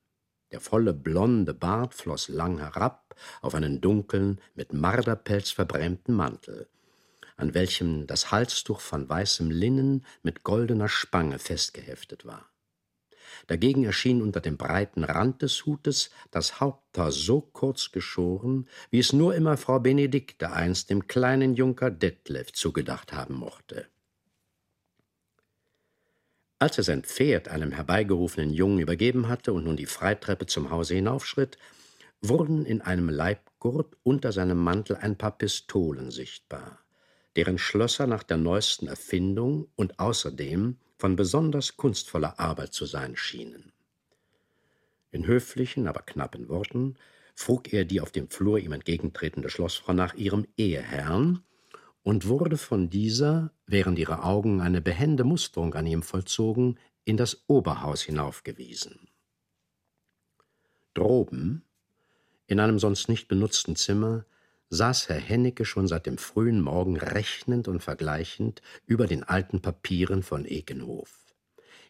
[0.50, 6.68] Der volle blonde Bart floss lang herab auf einen dunklen, mit Marderpelz verbrämten Mantel,
[7.40, 12.50] an welchem das Halstuch von weißem Linnen mit goldener Spange festgeheftet war.
[13.46, 19.12] Dagegen erschien unter dem breiten Rand des Hutes das Haupthaar so kurz geschoren, wie es
[19.12, 23.86] nur immer Frau Benedikte einst dem kleinen Junker Detlef zugedacht haben mochte.
[26.58, 30.94] Als er sein Pferd einem herbeigerufenen Jungen übergeben hatte und nun die Freitreppe zum Hause
[30.94, 31.56] hinaufschritt,
[32.20, 36.79] wurden in einem Leibgurt unter seinem Mantel ein paar Pistolen sichtbar,
[37.36, 43.72] deren Schlösser nach der neuesten Erfindung und außerdem von besonders kunstvoller Arbeit zu sein schienen.
[45.12, 46.96] In höflichen, aber knappen Worten
[47.34, 51.42] frug er die auf dem Flur ihm entgegentretende Schlossfrau nach ihrem Eheherrn
[52.02, 57.44] und wurde von dieser, während ihre Augen eine behende Musterung an ihm vollzogen, in das
[57.46, 59.08] Oberhaus hinaufgewiesen.
[60.94, 61.64] Droben,
[62.46, 64.24] in einem sonst nicht benutzten Zimmer,
[64.70, 70.22] saß Herr Hennecke schon seit dem frühen Morgen rechnend und vergleichend über den alten Papieren
[70.22, 71.26] von Ekenhof.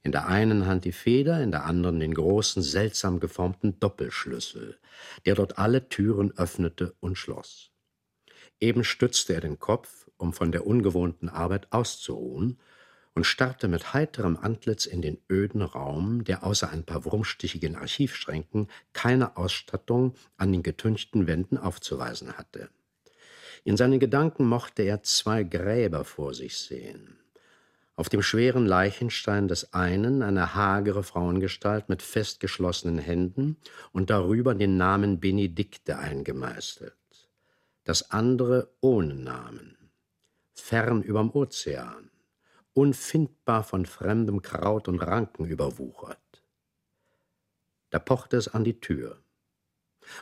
[0.02, 4.78] In der einen Hand die Feder, in der anderen den großen, seltsam geformten Doppelschlüssel,
[5.26, 7.70] der dort alle Türen öffnete und schloss.
[8.60, 12.58] Eben stützte er den Kopf, um von der ungewohnten Arbeit auszuruhen,
[13.14, 18.68] und starrte mit heiterem Antlitz in den öden Raum, der außer ein paar wurmstichigen Archivschränken
[18.92, 22.70] keine Ausstattung an den getünchten Wänden aufzuweisen hatte.
[23.64, 27.18] In seinen Gedanken mochte er zwei Gräber vor sich sehen.
[27.96, 33.58] Auf dem schweren Leichenstein des einen eine hagere Frauengestalt mit festgeschlossenen Händen
[33.92, 36.94] und darüber den Namen Benedikte eingemeißelt
[37.84, 39.76] das andere ohne Namen,
[40.52, 42.09] fern überm Ozean,
[42.74, 46.42] unfindbar von fremdem Kraut und Ranken überwuchert.
[47.90, 49.22] Da pochte es an die Tür,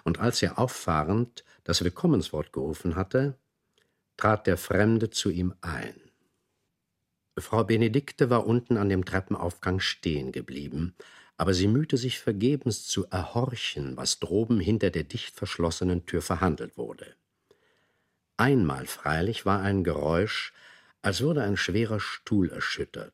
[0.05, 3.39] und als er auffahrend das Willkommenswort gerufen hatte,
[4.17, 6.01] trat der Fremde zu ihm ein.
[7.39, 10.95] Frau Benedikte war unten an dem Treppenaufgang stehen geblieben,
[11.37, 16.77] aber sie mühte sich vergebens zu erhorchen, was droben hinter der dicht verschlossenen Tür verhandelt
[16.77, 17.15] wurde.
[18.37, 20.53] Einmal freilich war ein Geräusch,
[21.03, 23.13] als würde ein schwerer Stuhl erschüttert,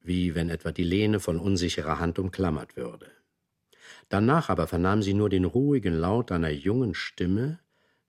[0.00, 3.10] wie wenn etwa die Lehne von unsicherer Hand umklammert würde.
[4.08, 7.60] Danach aber vernahm sie nur den ruhigen Laut einer jungen Stimme,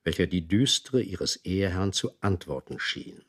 [0.03, 3.23] welcher die düstere ihres Eheherrn zu antworten schien.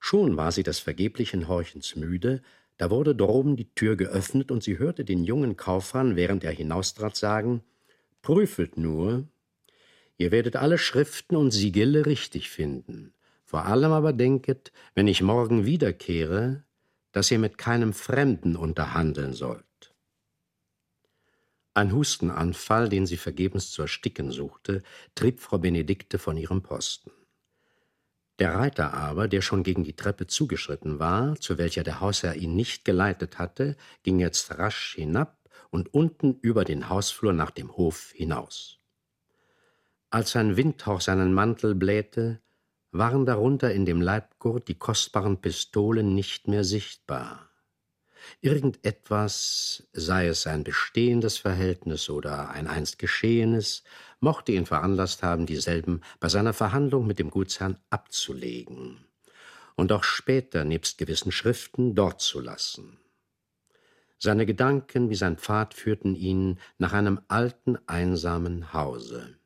[0.00, 2.42] Schon war sie des vergeblichen Horchens müde,
[2.76, 7.14] da wurde droben die Tür geöffnet und sie hörte den jungen Kaufmann, während er hinaustrat,
[7.14, 7.62] sagen:
[8.22, 9.28] Prüfet nur,
[10.20, 13.14] Ihr werdet alle Schriften und Sigille richtig finden.
[13.50, 16.62] Vor allem aber denket, wenn ich morgen wiederkehre,
[17.10, 19.92] dass ihr mit keinem Fremden unterhandeln sollt.
[21.74, 24.84] Ein Hustenanfall, den sie vergebens zu ersticken suchte,
[25.16, 27.10] trieb Frau Benedikte von ihrem Posten.
[28.38, 32.54] Der Reiter aber, der schon gegen die Treppe zugeschritten war, zu welcher der Hausherr ihn
[32.54, 38.12] nicht geleitet hatte, ging jetzt rasch hinab und unten über den Hausflur nach dem Hof
[38.14, 38.78] hinaus.
[40.08, 42.40] Als ein Windhauch seinen Mantel blähte,
[42.92, 47.50] waren darunter in dem Leibgurt die kostbaren Pistolen nicht mehr sichtbar.
[48.40, 53.82] Irgendetwas, sei es ein bestehendes Verhältnis oder ein einst Geschehenes,
[54.20, 59.04] mochte ihn veranlasst haben, dieselben bei seiner Verhandlung mit dem Gutsherrn abzulegen
[59.76, 62.98] und auch später nebst gewissen Schriften dort zu lassen.
[64.18, 69.40] Seine Gedanken wie sein Pfad führten ihn nach einem alten, einsamen Hause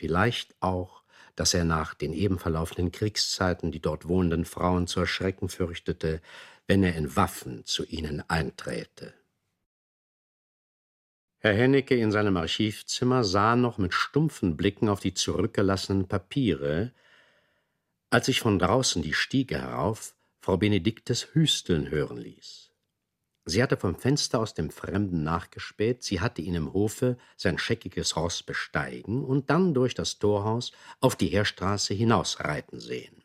[0.00, 0.99] vielleicht auch,
[1.36, 6.20] dass er nach den eben verlaufenden Kriegszeiten die dort wohnenden Frauen zu erschrecken fürchtete,
[6.66, 9.14] wenn er in Waffen zu ihnen einträte.
[11.38, 16.92] Herr Hennecke in seinem Archivzimmer sah noch mit stumpfen Blicken auf die zurückgelassenen Papiere,
[18.10, 22.69] als sich von draußen die Stiege herauf Frau Benediktes Hüsteln hören ließ.
[23.50, 28.14] Sie hatte vom Fenster aus dem Fremden nachgespäht, sie hatte ihn im Hofe sein scheckiges
[28.14, 30.70] Ross besteigen und dann durch das Torhaus
[31.00, 33.24] auf die Heerstraße hinausreiten sehen.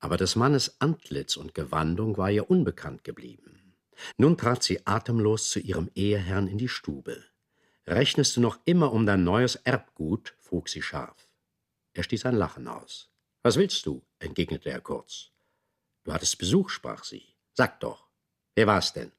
[0.00, 3.74] Aber des Mannes Antlitz und Gewandung war ihr unbekannt geblieben.
[4.18, 7.24] Nun trat sie atemlos zu ihrem Eheherrn in die Stube.
[7.86, 10.34] Rechnest du noch immer um dein neues Erbgut?
[10.40, 11.30] frug sie scharf.
[11.94, 13.08] Er stieß ein Lachen aus.
[13.42, 14.04] Was willst du?
[14.18, 15.30] entgegnete er kurz.
[16.02, 17.24] Du hattest Besuch, sprach sie.
[17.54, 18.03] Sag doch.
[18.54, 19.12] Wer war's denn?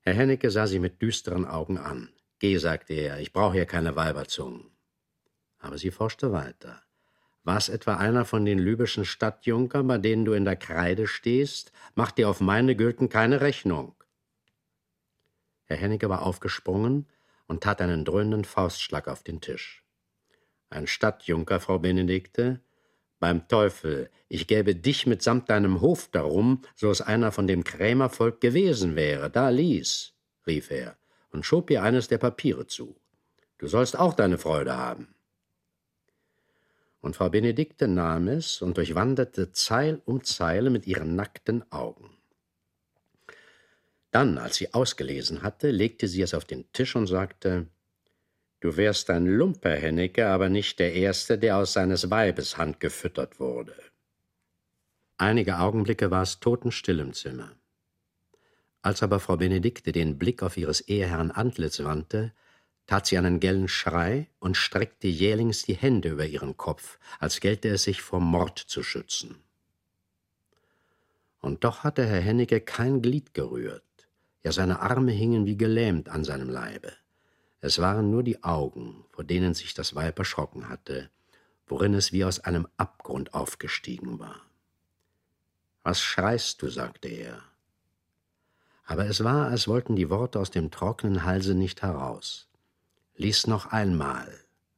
[0.00, 2.12] Herr Hennecke sah sie mit düsteren Augen an.
[2.38, 4.70] Geh, sagte er, ich brauche hier keine Weiberzungen.
[5.58, 6.82] Aber sie forschte weiter.
[7.44, 11.72] War's etwa einer von den lübischen Stadtjunkern, bei denen du in der Kreide stehst?
[11.94, 13.94] Mach dir auf meine Gülten keine Rechnung.
[15.64, 17.08] Herr Hennecke war aufgesprungen
[17.46, 19.84] und tat einen dröhnenden Faustschlag auf den Tisch.
[20.68, 22.60] Ein Stadtjunker, Frau Benedikte?
[23.22, 28.40] Beim Teufel, ich gäbe dich mitsamt deinem Hof darum, so es einer von dem Krämervolk
[28.40, 29.30] gewesen wäre.
[29.30, 30.14] Da lies,
[30.44, 30.96] rief er
[31.30, 32.96] und schob ihr eines der Papiere zu.
[33.58, 35.14] Du sollst auch deine Freude haben.
[37.00, 42.10] Und Frau Benedikte nahm es und durchwanderte Zeil um Zeile mit ihren nackten Augen.
[44.10, 47.68] Dann, als sie ausgelesen hatte, legte sie es auf den Tisch und sagte
[48.62, 53.40] Du wärst ein Lumper, Hennecke, aber nicht der Erste, der aus seines Weibes Hand gefüttert
[53.40, 53.74] wurde.
[55.16, 57.50] Einige Augenblicke war es totenstill im Zimmer.
[58.80, 62.32] Als aber Frau Benedikte den Blick auf ihres Eheherrn Antlitz wandte,
[62.86, 67.68] tat sie einen gellen Schrei und streckte jählings die Hände über ihren Kopf, als gelte
[67.68, 69.42] es sich vor Mord zu schützen.
[71.40, 73.82] Und doch hatte Herr Hennecke kein Glied gerührt,
[74.44, 76.92] ja seine Arme hingen wie gelähmt an seinem Leibe.
[77.64, 81.10] Es waren nur die Augen, vor denen sich das Weib erschrocken hatte,
[81.68, 84.40] worin es wie aus einem Abgrund aufgestiegen war.
[85.84, 86.68] Was schreist du?
[86.68, 87.40] sagte er.
[88.84, 92.48] Aber es war, als wollten die Worte aus dem trockenen Halse nicht heraus.
[93.14, 94.28] Lies noch einmal,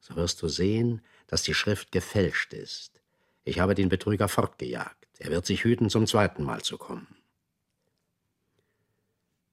[0.00, 3.00] so wirst du sehen, dass die Schrift gefälscht ist.
[3.44, 5.08] Ich habe den Betrüger fortgejagt.
[5.18, 7.16] Er wird sich hüten, zum zweiten Mal zu kommen.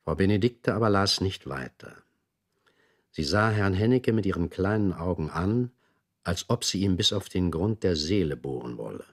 [0.04, 2.04] Frau Benedikte aber las nicht weiter.
[3.12, 5.72] Sie sah Herrn Hennecke mit ihren kleinen Augen an,
[6.24, 9.05] als ob sie ihm bis auf den Grund der Seele bohren wolle.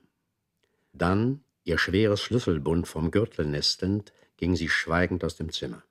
[0.92, 5.82] Dann, ihr schweres Schlüsselbund vom Gürtel nestend, ging sie schweigend aus dem Zimmer.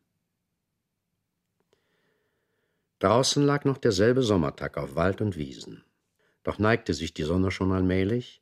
[3.00, 5.84] Draußen lag noch derselbe Sommertag auf Wald und Wiesen.
[6.44, 8.42] Doch neigte sich die Sonne schon allmählich,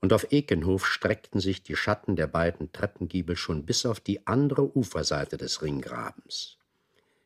[0.00, 4.76] und auf Ekenhof streckten sich die Schatten der beiden Treppengiebel schon bis auf die andere
[4.76, 6.58] Uferseite des Ringgrabens.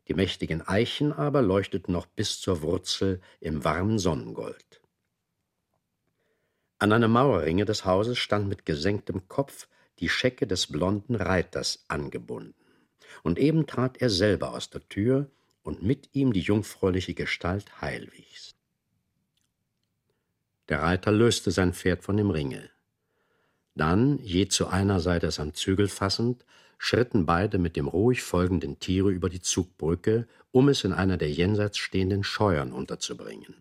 [0.09, 4.81] Die mächtigen Eichen aber leuchteten noch bis zur Wurzel im warmen Sonnengold.
[6.79, 9.67] An einem Mauerringe des Hauses stand mit gesenktem Kopf
[9.99, 12.55] die Schecke des blonden Reiters angebunden.
[13.23, 15.31] Und eben trat er selber aus der Tür
[15.63, 18.55] und mit ihm die jungfräuliche Gestalt Heilwigs.
[20.69, 22.71] Der Reiter löste sein Pferd von dem Ringe.
[23.75, 26.45] Dann, je zu einer Seite es am Zügel fassend,
[26.79, 31.31] schritten beide mit dem ruhig folgenden Tiere über die Zugbrücke, um es in einer der
[31.31, 33.55] jenseits stehenden Scheuern unterzubringen.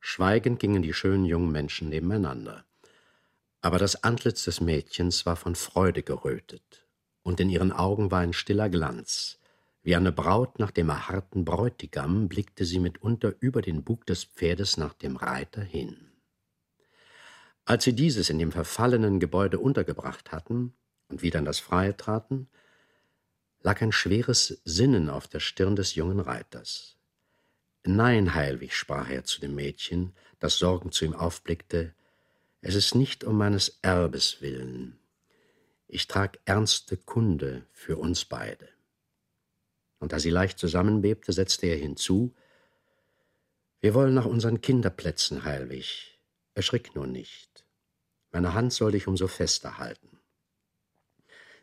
[0.00, 2.64] Schweigend gingen die schönen jungen Menschen nebeneinander.
[3.62, 6.86] Aber das Antlitz des Mädchens war von Freude gerötet,
[7.22, 9.38] und in ihren Augen war ein stiller Glanz.
[9.82, 14.76] Wie eine Braut nach dem erharrten Bräutigam blickte sie mitunter über den Bug des Pferdes
[14.76, 16.12] nach dem Reiter hin.
[17.64, 20.74] Als sie dieses in dem verfallenen Gebäude untergebracht hatten,
[21.08, 22.48] und wieder in das Freie traten,
[23.62, 26.96] lag ein schweres Sinnen auf der Stirn des jungen Reiters.
[27.84, 31.94] Nein, Heilwig, sprach er zu dem Mädchen, das sorgend zu ihm aufblickte,
[32.60, 34.98] es ist nicht um meines Erbes willen.
[35.86, 38.68] Ich trag ernste Kunde für uns beide.
[39.98, 42.34] Und da sie leicht zusammenbebte, setzte er hinzu,
[43.80, 46.18] wir wollen nach unseren Kinderplätzen, Heilwig.
[46.54, 47.66] Erschrick nur nicht.
[48.32, 50.13] Meine Hand soll dich umso fester halten.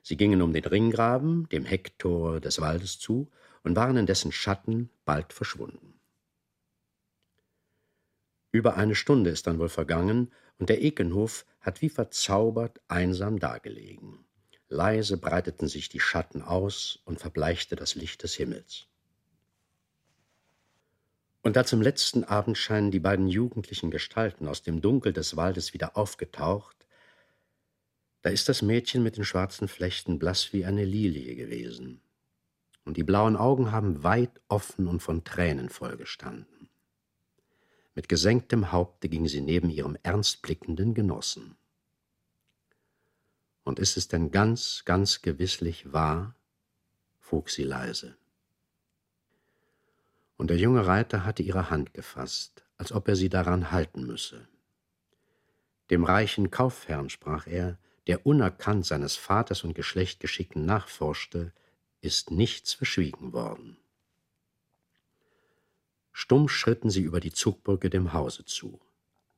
[0.02, 3.30] Sie gingen um den Ringgraben, dem Hecktor des Waldes zu,
[3.64, 6.00] und waren in dessen Schatten bald verschwunden.
[8.52, 14.26] Über eine Stunde ist dann wohl vergangen, und der Ekenhof hat wie verzaubert einsam dagelegen.
[14.68, 18.88] Leise breiteten sich die Schatten aus und verbleichte das Licht des Himmels.
[21.42, 25.98] Und als im letzten Abendschein die beiden jugendlichen Gestalten aus dem Dunkel des Waldes wieder
[25.98, 26.81] aufgetaucht,
[28.22, 32.02] da ist das Mädchen mit den schwarzen Flechten blass wie eine Lilie gewesen.
[32.86, 36.70] Und die blauen Augen haben weit offen und von Tränen vollgestanden.
[37.94, 41.58] Mit gesenktem Haupte ging sie neben ihrem ernst blickenden Genossen.
[43.64, 46.36] Und ist es denn ganz, ganz gewisslich wahr?
[47.20, 48.18] frug sie leise.
[50.38, 54.48] Und der junge Reiter hatte ihre Hand gefasst, als ob er sie daran halten müsse.
[55.92, 57.78] Dem reichen Kaufherrn, sprach er,
[58.08, 61.54] der unerkannt seines Vaters und Geschlechtgeschicken nachforschte,
[62.02, 63.78] ist nichts verschwiegen worden.
[66.12, 68.80] Stumm schritten sie über die Zugbrücke dem Hause zu.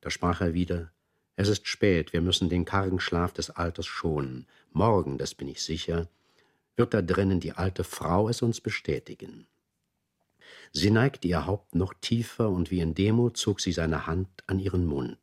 [0.00, 0.92] Da sprach er wieder
[1.36, 4.46] Es ist spät, wir müssen den kargen Schlaf des Alters schonen.
[4.72, 6.08] Morgen, das bin ich sicher,
[6.76, 9.46] wird da drinnen die alte Frau es uns bestätigen.
[10.72, 14.58] Sie neigte ihr Haupt noch tiefer, und wie in Demut zog sie seine Hand an
[14.58, 15.18] ihren Mund.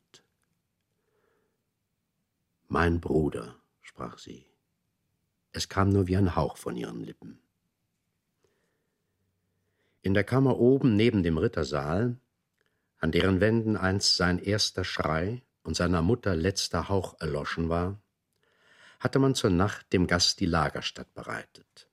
[2.74, 4.46] Mein Bruder, sprach sie.
[5.52, 7.38] Es kam nur wie ein Hauch von ihren Lippen.
[10.00, 12.16] In der Kammer oben neben dem Rittersaal,
[12.96, 18.00] an deren Wänden einst sein erster Schrei und seiner Mutter letzter Hauch erloschen war,
[19.00, 21.90] hatte man zur Nacht dem Gast die Lagerstatt bereitet.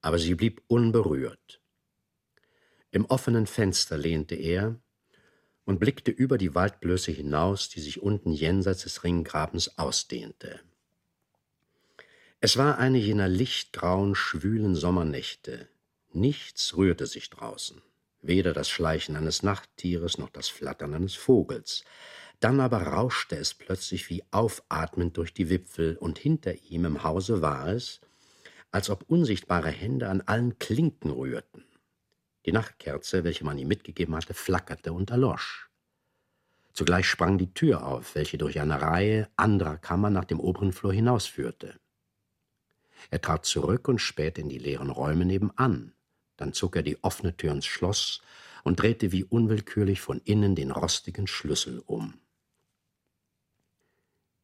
[0.00, 1.60] Aber sie blieb unberührt.
[2.90, 4.80] Im offenen Fenster lehnte er,
[5.66, 10.60] und blickte über die Waldblöße hinaus, die sich unten jenseits des Ringgrabens ausdehnte.
[12.40, 15.68] Es war eine jener lichtgrauen, schwülen Sommernächte.
[16.12, 17.82] Nichts rührte sich draußen,
[18.22, 21.84] weder das Schleichen eines Nachttieres noch das Flattern eines Vogels.
[22.38, 27.42] Dann aber rauschte es plötzlich wie aufatmend durch die Wipfel, und hinter ihm im Hause
[27.42, 28.00] war es,
[28.70, 31.64] als ob unsichtbare Hände an allen Klinken rührten.
[32.46, 35.68] Die Nachtkerze, welche man ihm mitgegeben hatte, flackerte und erlosch.
[36.72, 40.92] Zugleich sprang die Tür auf, welche durch eine Reihe anderer Kammern nach dem oberen Flur
[40.92, 41.80] hinausführte.
[43.10, 45.94] Er trat zurück und spähte in die leeren Räume nebenan.
[46.36, 48.20] Dann zog er die offene Tür ins Schloss
[48.62, 52.20] und drehte wie unwillkürlich von innen den rostigen Schlüssel um.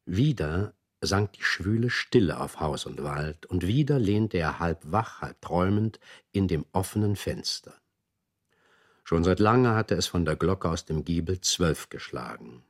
[0.05, 5.21] Wieder sank die schwüle Stille auf Haus und Wald, und wieder lehnte er halb wach,
[5.21, 5.99] halb träumend
[6.31, 7.82] in dem offenen Fenster.
[9.03, 12.63] Schon seit lange hatte es von der Glocke aus dem Giebel zwölf geschlagen.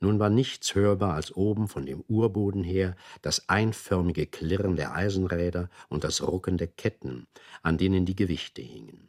[0.00, 5.70] Nun war nichts hörbar als oben von dem Urboden her das einförmige Klirren der Eisenräder
[5.88, 7.26] und das Rucken der Ketten,
[7.62, 9.08] an denen die Gewichte hingen.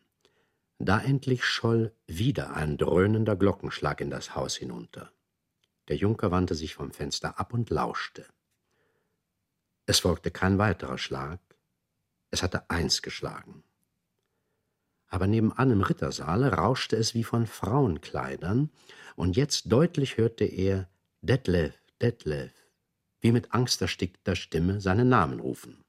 [0.78, 5.12] Da endlich scholl wieder ein dröhnender Glockenschlag in das Haus hinunter.
[5.88, 8.26] Der Junker wandte sich vom Fenster ab und lauschte.
[9.86, 11.40] Es folgte kein weiterer Schlag,
[12.32, 13.64] es hatte eins geschlagen
[15.10, 18.70] aber nebenan im Rittersaale rauschte es wie von Frauenkleidern,
[19.16, 20.90] und jetzt deutlich hörte er
[21.22, 22.52] Detlef, Detlef,
[23.22, 25.86] wie mit angsterstickter Stimme seinen Namen rufen.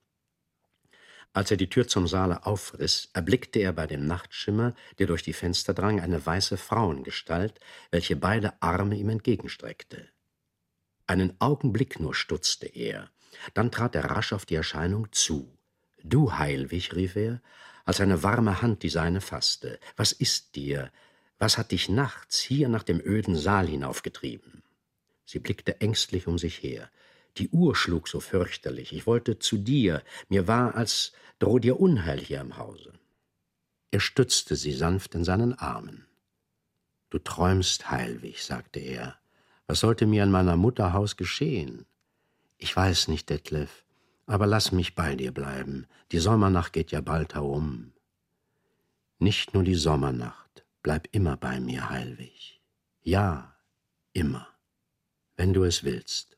[1.32, 5.34] Als er die Tür zum Saale aufriss, erblickte er bei dem Nachtschimmer, der durch die
[5.34, 7.60] Fenster drang, eine weiße Frauengestalt,
[7.90, 10.08] welche beide Arme ihm entgegenstreckte.
[11.06, 13.10] Einen Augenblick nur stutzte er,
[13.52, 15.58] dann trat er rasch auf die Erscheinung zu.
[16.02, 17.42] Du, Heilwig, rief er,
[17.86, 19.78] als eine warme Hand die seine fasste.
[19.96, 20.92] Was ist dir?
[21.38, 24.62] Was hat dich nachts hier nach dem öden Saal hinaufgetrieben?
[25.24, 26.90] Sie blickte ängstlich um sich her.
[27.38, 28.92] Die Uhr schlug so fürchterlich.
[28.92, 30.02] Ich wollte zu dir.
[30.28, 32.92] Mir war, als droh dir Unheil hier im Hause.
[33.90, 36.06] Er stützte sie sanft in seinen Armen.
[37.10, 39.16] Du träumst, Heilwig, sagte er.
[39.66, 41.86] Was sollte mir in meiner Mutter Haus geschehen?
[42.58, 43.84] Ich weiß nicht, Detlef.
[44.26, 45.86] Aber lass mich bei dir bleiben.
[46.12, 47.92] Die Sommernacht geht ja bald herum.
[49.18, 52.60] Nicht nur die Sommernacht, bleib immer bei mir, Heilwig.
[53.02, 53.56] Ja,
[54.12, 54.48] immer,
[55.36, 56.36] wenn du es willst.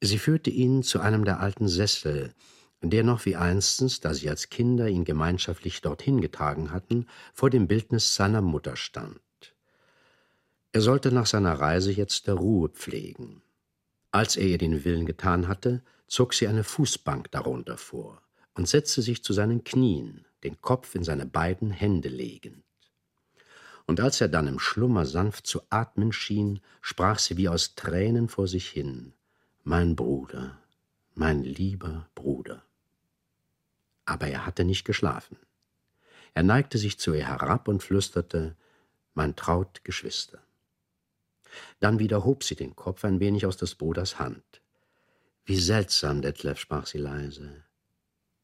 [0.00, 2.34] Sie führte ihn zu einem der alten Sessel,
[2.80, 7.68] der noch wie einstens, da sie als Kinder ihn gemeinschaftlich dorthin getragen hatten, vor dem
[7.68, 9.20] Bildnis seiner Mutter stand.
[10.72, 13.42] Er sollte nach seiner Reise jetzt der Ruhe pflegen.
[14.12, 18.22] Als er ihr den Willen getan hatte, zog sie eine Fußbank darunter vor
[18.54, 22.64] und setzte sich zu seinen Knien, den Kopf in seine beiden Hände legend.
[23.86, 28.28] Und als er dann im Schlummer sanft zu atmen schien, sprach sie wie aus Tränen
[28.28, 29.12] vor sich hin
[29.62, 30.58] Mein Bruder,
[31.14, 32.64] mein lieber Bruder.
[34.04, 35.36] Aber er hatte nicht geschlafen.
[36.34, 38.56] Er neigte sich zu ihr herab und flüsterte
[39.14, 40.40] Mein traut Geschwister.
[41.78, 44.60] Dann wieder hob sie den Kopf ein wenig aus des Bruders Hand.
[45.44, 47.64] Wie seltsam, Detlef, sprach sie leise.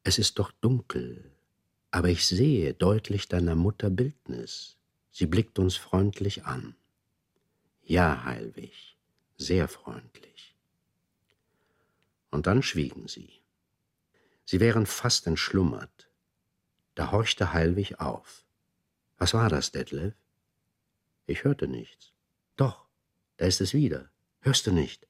[0.03, 1.31] Es ist doch dunkel,
[1.91, 4.77] aber ich sehe deutlich deiner Mutter Bildnis.
[5.11, 6.75] Sie blickt uns freundlich an.
[7.83, 8.97] Ja, Heilwig,
[9.37, 10.55] sehr freundlich.
[12.29, 13.41] Und dann schwiegen sie.
[14.45, 16.09] Sie wären fast entschlummert.
[16.95, 18.45] Da horchte Heilwig auf.
[19.17, 20.13] Was war das, Detlef?
[21.25, 22.13] Ich hörte nichts.
[23.37, 24.09] Da ist es wieder.
[24.41, 25.07] Hörst du nicht?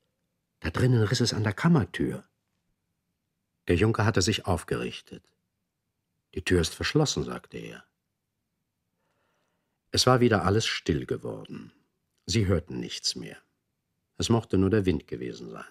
[0.59, 2.28] Da drinnen riss es an der Kammertür.
[3.67, 5.23] Der Junker hatte sich aufgerichtet.
[6.34, 7.84] Die Tür ist verschlossen, sagte er.
[9.91, 11.71] Es war wieder alles still geworden.
[12.25, 13.38] Sie hörten nichts mehr.
[14.17, 15.63] Es mochte nur der Wind gewesen sein.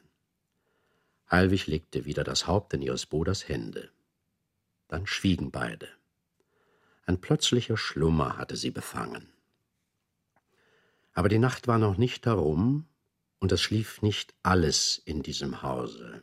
[1.31, 3.91] Heilwig legte wieder das Haupt in ihres Bruders Hände.
[4.89, 5.89] Dann schwiegen beide.
[7.05, 9.33] Ein plötzlicher Schlummer hatte sie befangen.
[11.17, 12.85] Aber die Nacht war noch nicht herum,
[13.39, 16.23] und es schlief nicht alles in diesem Hause.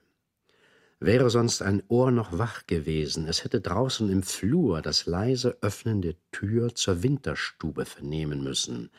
[1.00, 6.04] Wäre sonst ein Ohr noch wach gewesen, es hätte draußen im Flur das leise Öffnen
[6.04, 8.92] der Tür zur Winterstube vernehmen müssen,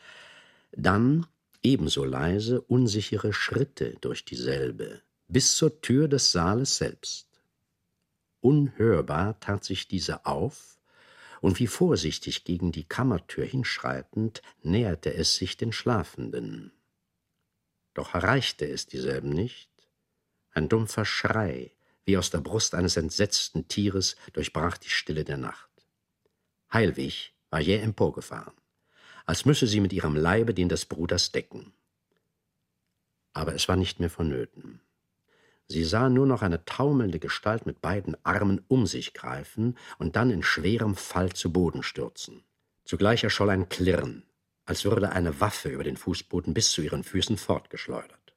[0.73, 1.27] dann
[1.63, 7.29] ebenso leise unsichere Schritte durch dieselbe, bis zur Tür des Saales selbst.
[8.41, 10.74] Unhörbar tat sich diese auf,
[11.41, 16.71] und wie vorsichtig gegen die Kammertür hinschreitend, näherte es sich den Schlafenden.
[17.93, 19.69] Doch erreichte es dieselben nicht.
[20.51, 21.71] Ein dumpfer Schrei,
[22.05, 25.69] wie aus der Brust eines entsetzten Tieres, durchbrach die Stille der Nacht.
[26.71, 28.53] Heilwig war jäh emporgefahren,
[29.25, 31.73] als müsse sie mit ihrem Leibe den des Bruders decken.
[33.33, 34.81] Aber es war nicht mehr vonnöten.
[35.67, 40.29] Sie sah nur noch eine taumelnde Gestalt mit beiden Armen um sich greifen und dann
[40.29, 42.43] in schwerem Fall zu Boden stürzen.
[42.83, 44.23] Zugleich erscholl ein Klirren,
[44.65, 48.35] als würde eine Waffe über den Fußboden bis zu ihren Füßen fortgeschleudert.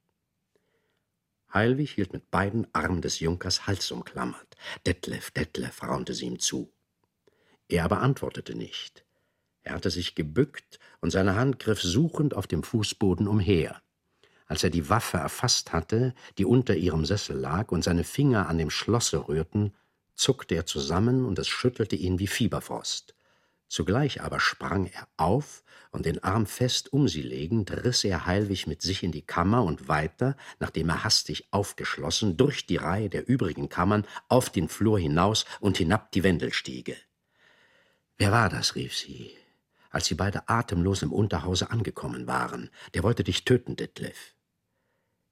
[1.53, 4.57] Heilwig hielt mit beiden Armen des Junkers Hals umklammert.
[4.87, 6.73] Detlef, Detlef, raunte sie ihm zu.
[7.69, 9.05] Er aber antwortete nicht.
[9.63, 13.83] Er hatte sich gebückt und seine Hand griff suchend auf dem Fußboden umher.
[14.49, 18.59] Als er die Waffe erfasst hatte, die unter ihrem Sessel lag, und seine Finger an
[18.59, 19.75] dem Schlosse rührten,
[20.15, 23.15] zuckte er zusammen und es schüttelte ihn wie Fieberfrost.
[23.69, 28.67] Zugleich aber sprang er auf und den Arm fest um sie legend, riss er Heilwig
[28.67, 33.29] mit sich in die Kammer und weiter, nachdem er hastig aufgeschlossen, durch die Reihe der
[33.29, 36.97] übrigen Kammern, auf den Flur hinaus und hinab die Wendelstiege.
[38.17, 38.75] Wer war das?
[38.75, 39.37] rief sie,
[39.91, 42.71] als sie beide atemlos im Unterhause angekommen waren.
[42.95, 44.35] Der wollte dich töten, Detlef.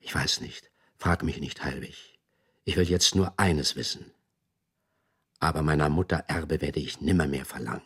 [0.07, 0.71] Ich weiß nicht.
[0.95, 2.21] Frag mich nicht, Heilwig.
[2.65, 4.13] Ich will jetzt nur eines wissen.
[5.41, 7.83] Aber meiner Mutter Erbe werde ich nimmermehr verlangen.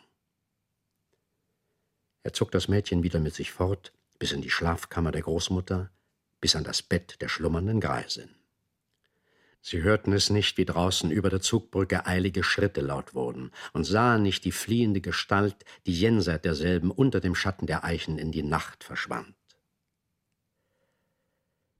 [2.21, 5.89] Er zog das Mädchen wieder mit sich fort, bis in die Schlafkammer der Großmutter,
[6.39, 8.29] bis an das Bett der schlummernden Greisin.
[9.63, 14.21] Sie hörten es nicht, wie draußen über der Zugbrücke eilige Schritte laut wurden, und sahen
[14.21, 18.83] nicht die fliehende Gestalt, die jenseits derselben unter dem Schatten der Eichen in die Nacht
[18.83, 19.33] verschwand.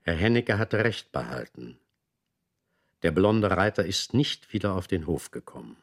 [0.04, 1.78] Herr Hennecke hatte recht behalten.
[3.04, 5.78] Der blonde Reiter ist nicht wieder auf den Hof gekommen,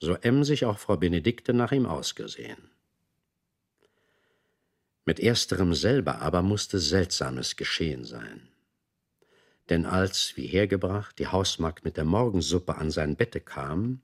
[0.00, 2.70] so emsig auch Frau Benedikte nach ihm ausgesehen.
[5.04, 8.48] Mit ersterem selber aber musste Seltsames geschehen sein.
[9.68, 14.02] Denn als, wie hergebracht, die Hausmagd mit der Morgensuppe an sein Bette kam,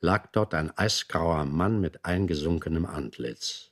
[0.00, 3.70] lag dort ein eisgrauer Mann mit eingesunkenem Antlitz.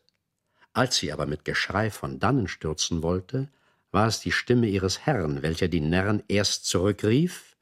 [0.73, 3.51] Als sie aber mit Geschrei von dannen stürzen wollte,
[3.93, 7.57] war es die Stimme ihres Herrn, welcher die Närren erst zurückrief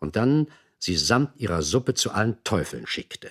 [0.00, 3.30] und dann sie samt ihrer Suppe zu allen Teufeln schickte.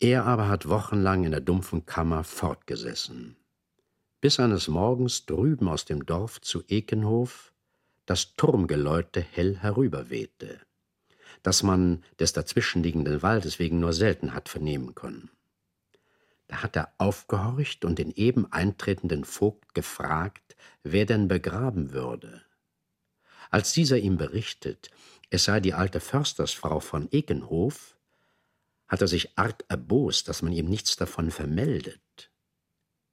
[0.00, 3.36] Er aber hat wochenlang in der dumpfen Kammer fortgesessen,
[4.20, 7.52] bis eines Morgens drüben aus dem Dorf zu Ekenhof
[8.06, 10.60] das Turmgeläute hell herüberwehte,
[11.42, 15.30] das man des dazwischenliegenden Waldes wegen nur selten hat vernehmen können.
[16.48, 22.42] Da hat er aufgehorcht und den eben eintretenden Vogt gefragt, wer denn begraben würde.
[23.50, 24.90] Als dieser ihm berichtet,
[25.30, 27.96] es sei die alte Förstersfrau von Ekenhof,
[28.88, 32.30] hat er sich arg erbost, dass man ihm nichts davon vermeldet.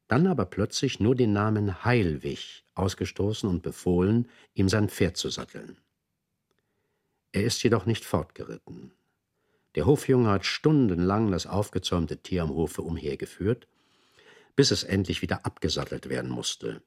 [0.07, 5.77] Dann aber plötzlich nur den Namen Heilwig ausgestoßen und befohlen, ihm sein Pferd zu satteln.
[7.31, 8.93] Er ist jedoch nicht fortgeritten.
[9.75, 13.67] Der Hofjunge hat stundenlang das aufgezäumte Tier am Hofe umhergeführt,
[14.55, 16.81] bis es endlich wieder abgesattelt werden musste.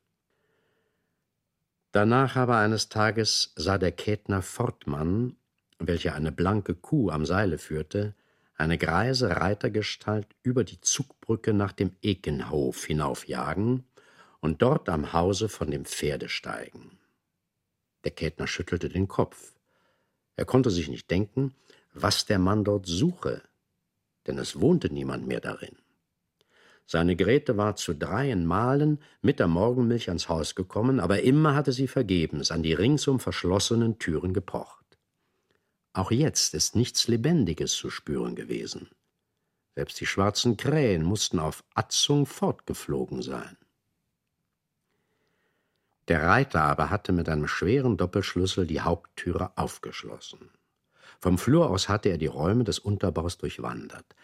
[1.92, 5.36] Danach aber eines Tages sah der Kätner Fortmann,
[5.78, 8.14] welcher eine blanke Kuh am Seile führte,
[8.56, 13.84] eine greise Reitergestalt über die Zugbrücke nach dem Ekenhof hinaufjagen
[14.40, 16.98] und dort am Hause von dem Pferde steigen.
[18.04, 19.52] Der Kätner schüttelte den Kopf.
[20.36, 21.54] Er konnte sich nicht denken,
[22.02, 23.42] was der Mann dort suche,
[24.26, 25.76] denn es wohnte niemand mehr darin.
[26.86, 31.72] Seine Grete war zu dreien Malen mit der Morgenmilch ans Haus gekommen, aber immer hatte
[31.72, 34.98] sie vergebens an die ringsum verschlossenen Türen gepocht.
[35.92, 38.88] Auch jetzt ist nichts Lebendiges zu spüren gewesen.
[39.74, 43.56] Selbst die schwarzen Krähen mussten auf Atzung fortgeflogen sein.
[46.08, 50.50] Der Reiter aber hatte mit einem schweren Doppelschlüssel die Haupttüre aufgeschlossen.
[51.20, 54.14] Vom Flur aus hatte er die Räume des Unterbaus durchwandert.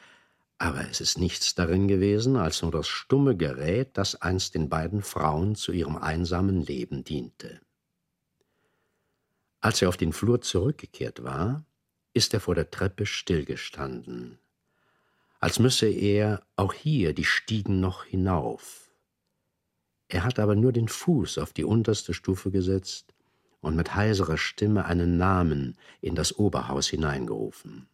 [0.59, 5.03] Aber es ist nichts darin gewesen, als nur das stumme Gerät, das einst den beiden
[5.03, 7.61] Frauen zu ihrem einsamen Leben diente.
[9.61, 11.64] Als er auf den Flur zurückgekehrt war,
[12.12, 14.38] ist er vor der Treppe stillgestanden,
[15.40, 18.90] als müsse er auch hier die Stiegen noch hinauf.
[20.09, 23.14] Er hat aber nur den Fuß auf die unterste Stufe gesetzt
[23.65, 27.87] und mit heiserer Stimme einen Namen in das Oberhaus hineingerufen.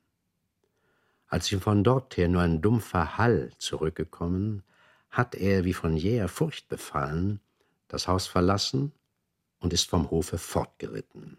[1.29, 4.65] Als ihm von dorther nur ein dumpfer Hall zurückgekommen,
[5.11, 7.41] hat er, wie von jäher Furcht befallen,
[7.89, 8.93] das Haus verlassen
[9.59, 11.39] und ist vom Hofe fortgeritten.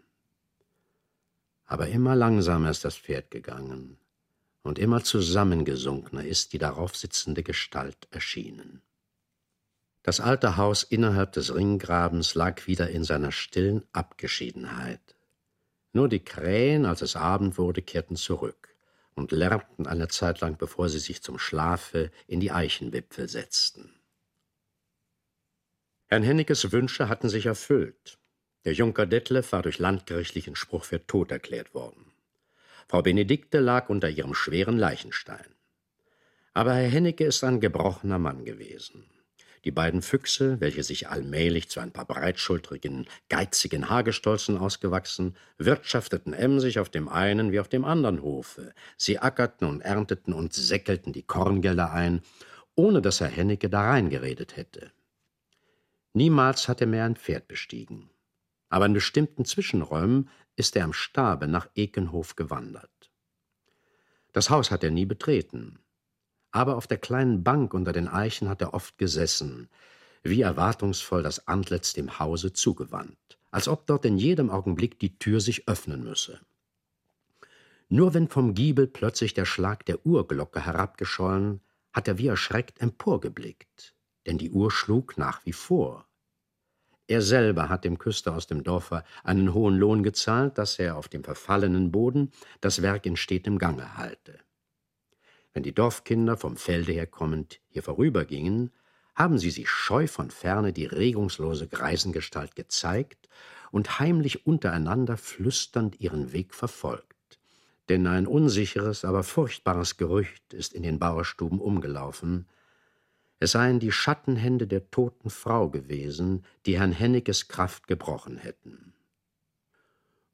[1.66, 3.98] Aber immer langsamer ist das Pferd gegangen,
[4.62, 8.80] und immer zusammengesunkener ist die darauf sitzende Gestalt erschienen.
[10.02, 15.00] Das alte Haus innerhalb des Ringgrabens lag wieder in seiner stillen Abgeschiedenheit.
[15.92, 18.74] Nur die Krähen, als es Abend wurde, kehrten zurück
[19.14, 23.94] und lärmten eine Zeit lang, bevor sie sich zum Schlafe in die Eichenwipfel setzten.
[26.08, 28.18] Herrn Hennekes Wünsche hatten sich erfüllt.
[28.64, 32.12] Der Junker Detlef war durch landgerichtlichen Spruch für tot erklärt worden.
[32.88, 35.54] Frau Benedikte lag unter ihrem schweren Leichenstein.
[36.54, 39.04] Aber Herr Hennecke ist ein gebrochener Mann gewesen.
[39.64, 46.80] Die beiden Füchse, welche sich allmählich zu ein paar breitschultrigen, geizigen Hagestolzen ausgewachsen, wirtschafteten emsig
[46.80, 48.74] auf dem einen wie auf dem anderen Hofe.
[48.96, 52.22] Sie ackerten und ernteten und säckelten die Korngelder ein,
[52.74, 54.90] ohne dass Herr Hennecke da reingeredet hätte.
[56.12, 58.10] Niemals hat er mehr ein Pferd bestiegen.
[58.68, 62.90] Aber in bestimmten Zwischenräumen ist er am Stabe nach Ekenhof gewandert.
[64.32, 65.78] Das Haus hat er nie betreten,
[66.52, 69.68] aber auf der kleinen Bank unter den Eichen hat er oft gesessen,
[70.22, 75.40] wie erwartungsvoll das Antlitz dem Hause zugewandt, als ob dort in jedem Augenblick die Tür
[75.40, 76.40] sich öffnen müsse.
[77.88, 81.60] Nur wenn vom Giebel plötzlich der Schlag der Uhrglocke herabgeschollen,
[81.92, 83.94] hat er wie erschreckt emporgeblickt,
[84.26, 86.06] denn die Uhr schlug nach wie vor.
[87.06, 91.08] Er selber hat dem Küster aus dem Dorfe einen hohen Lohn gezahlt, dass er auf
[91.08, 92.30] dem verfallenen Boden
[92.60, 94.38] das Werk in stetem Gange halte.
[95.54, 98.70] Wenn die Dorfkinder vom Felde her kommend hier vorübergingen,
[99.14, 103.28] haben sie sich scheu von ferne die regungslose Greisengestalt gezeigt
[103.70, 107.38] und heimlich untereinander flüsternd ihren Weg verfolgt.
[107.88, 112.46] Denn ein unsicheres, aber furchtbares Gerücht ist in den Bauerstuben umgelaufen,
[113.42, 118.94] es seien die Schattenhände der toten Frau gewesen, die Herrn Hennekes Kraft gebrochen hätten.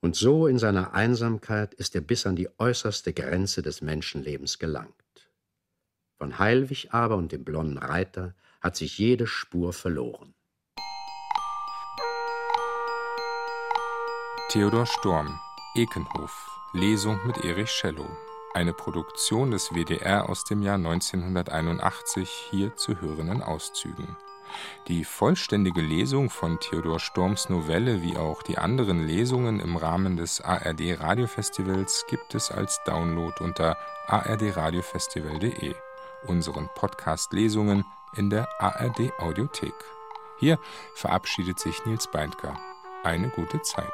[0.01, 4.95] Und so in seiner Einsamkeit ist er bis an die äußerste Grenze des Menschenlebens gelangt.
[6.19, 10.35] Von Heilwig aber und dem blonden Reiter hat sich jede Spur verloren.
[14.49, 15.39] Theodor Storm,
[15.77, 18.09] Ekenhof, Lesung mit Erich Schellow.
[18.55, 24.17] Eine Produktion des WDR aus dem Jahr 1981, hier zu hörenden Auszügen.
[24.89, 30.41] Die vollständige Lesung von Theodor Storms Novelle wie auch die anderen Lesungen im Rahmen des
[30.41, 35.75] ARD Radiofestivals gibt es als Download unter ardradiofestival.de
[36.27, 39.75] unseren Podcast-Lesungen in der ARD Audiothek.
[40.39, 40.59] Hier
[40.95, 42.59] verabschiedet sich Nils Beindker.
[43.05, 43.93] Eine gute Zeit.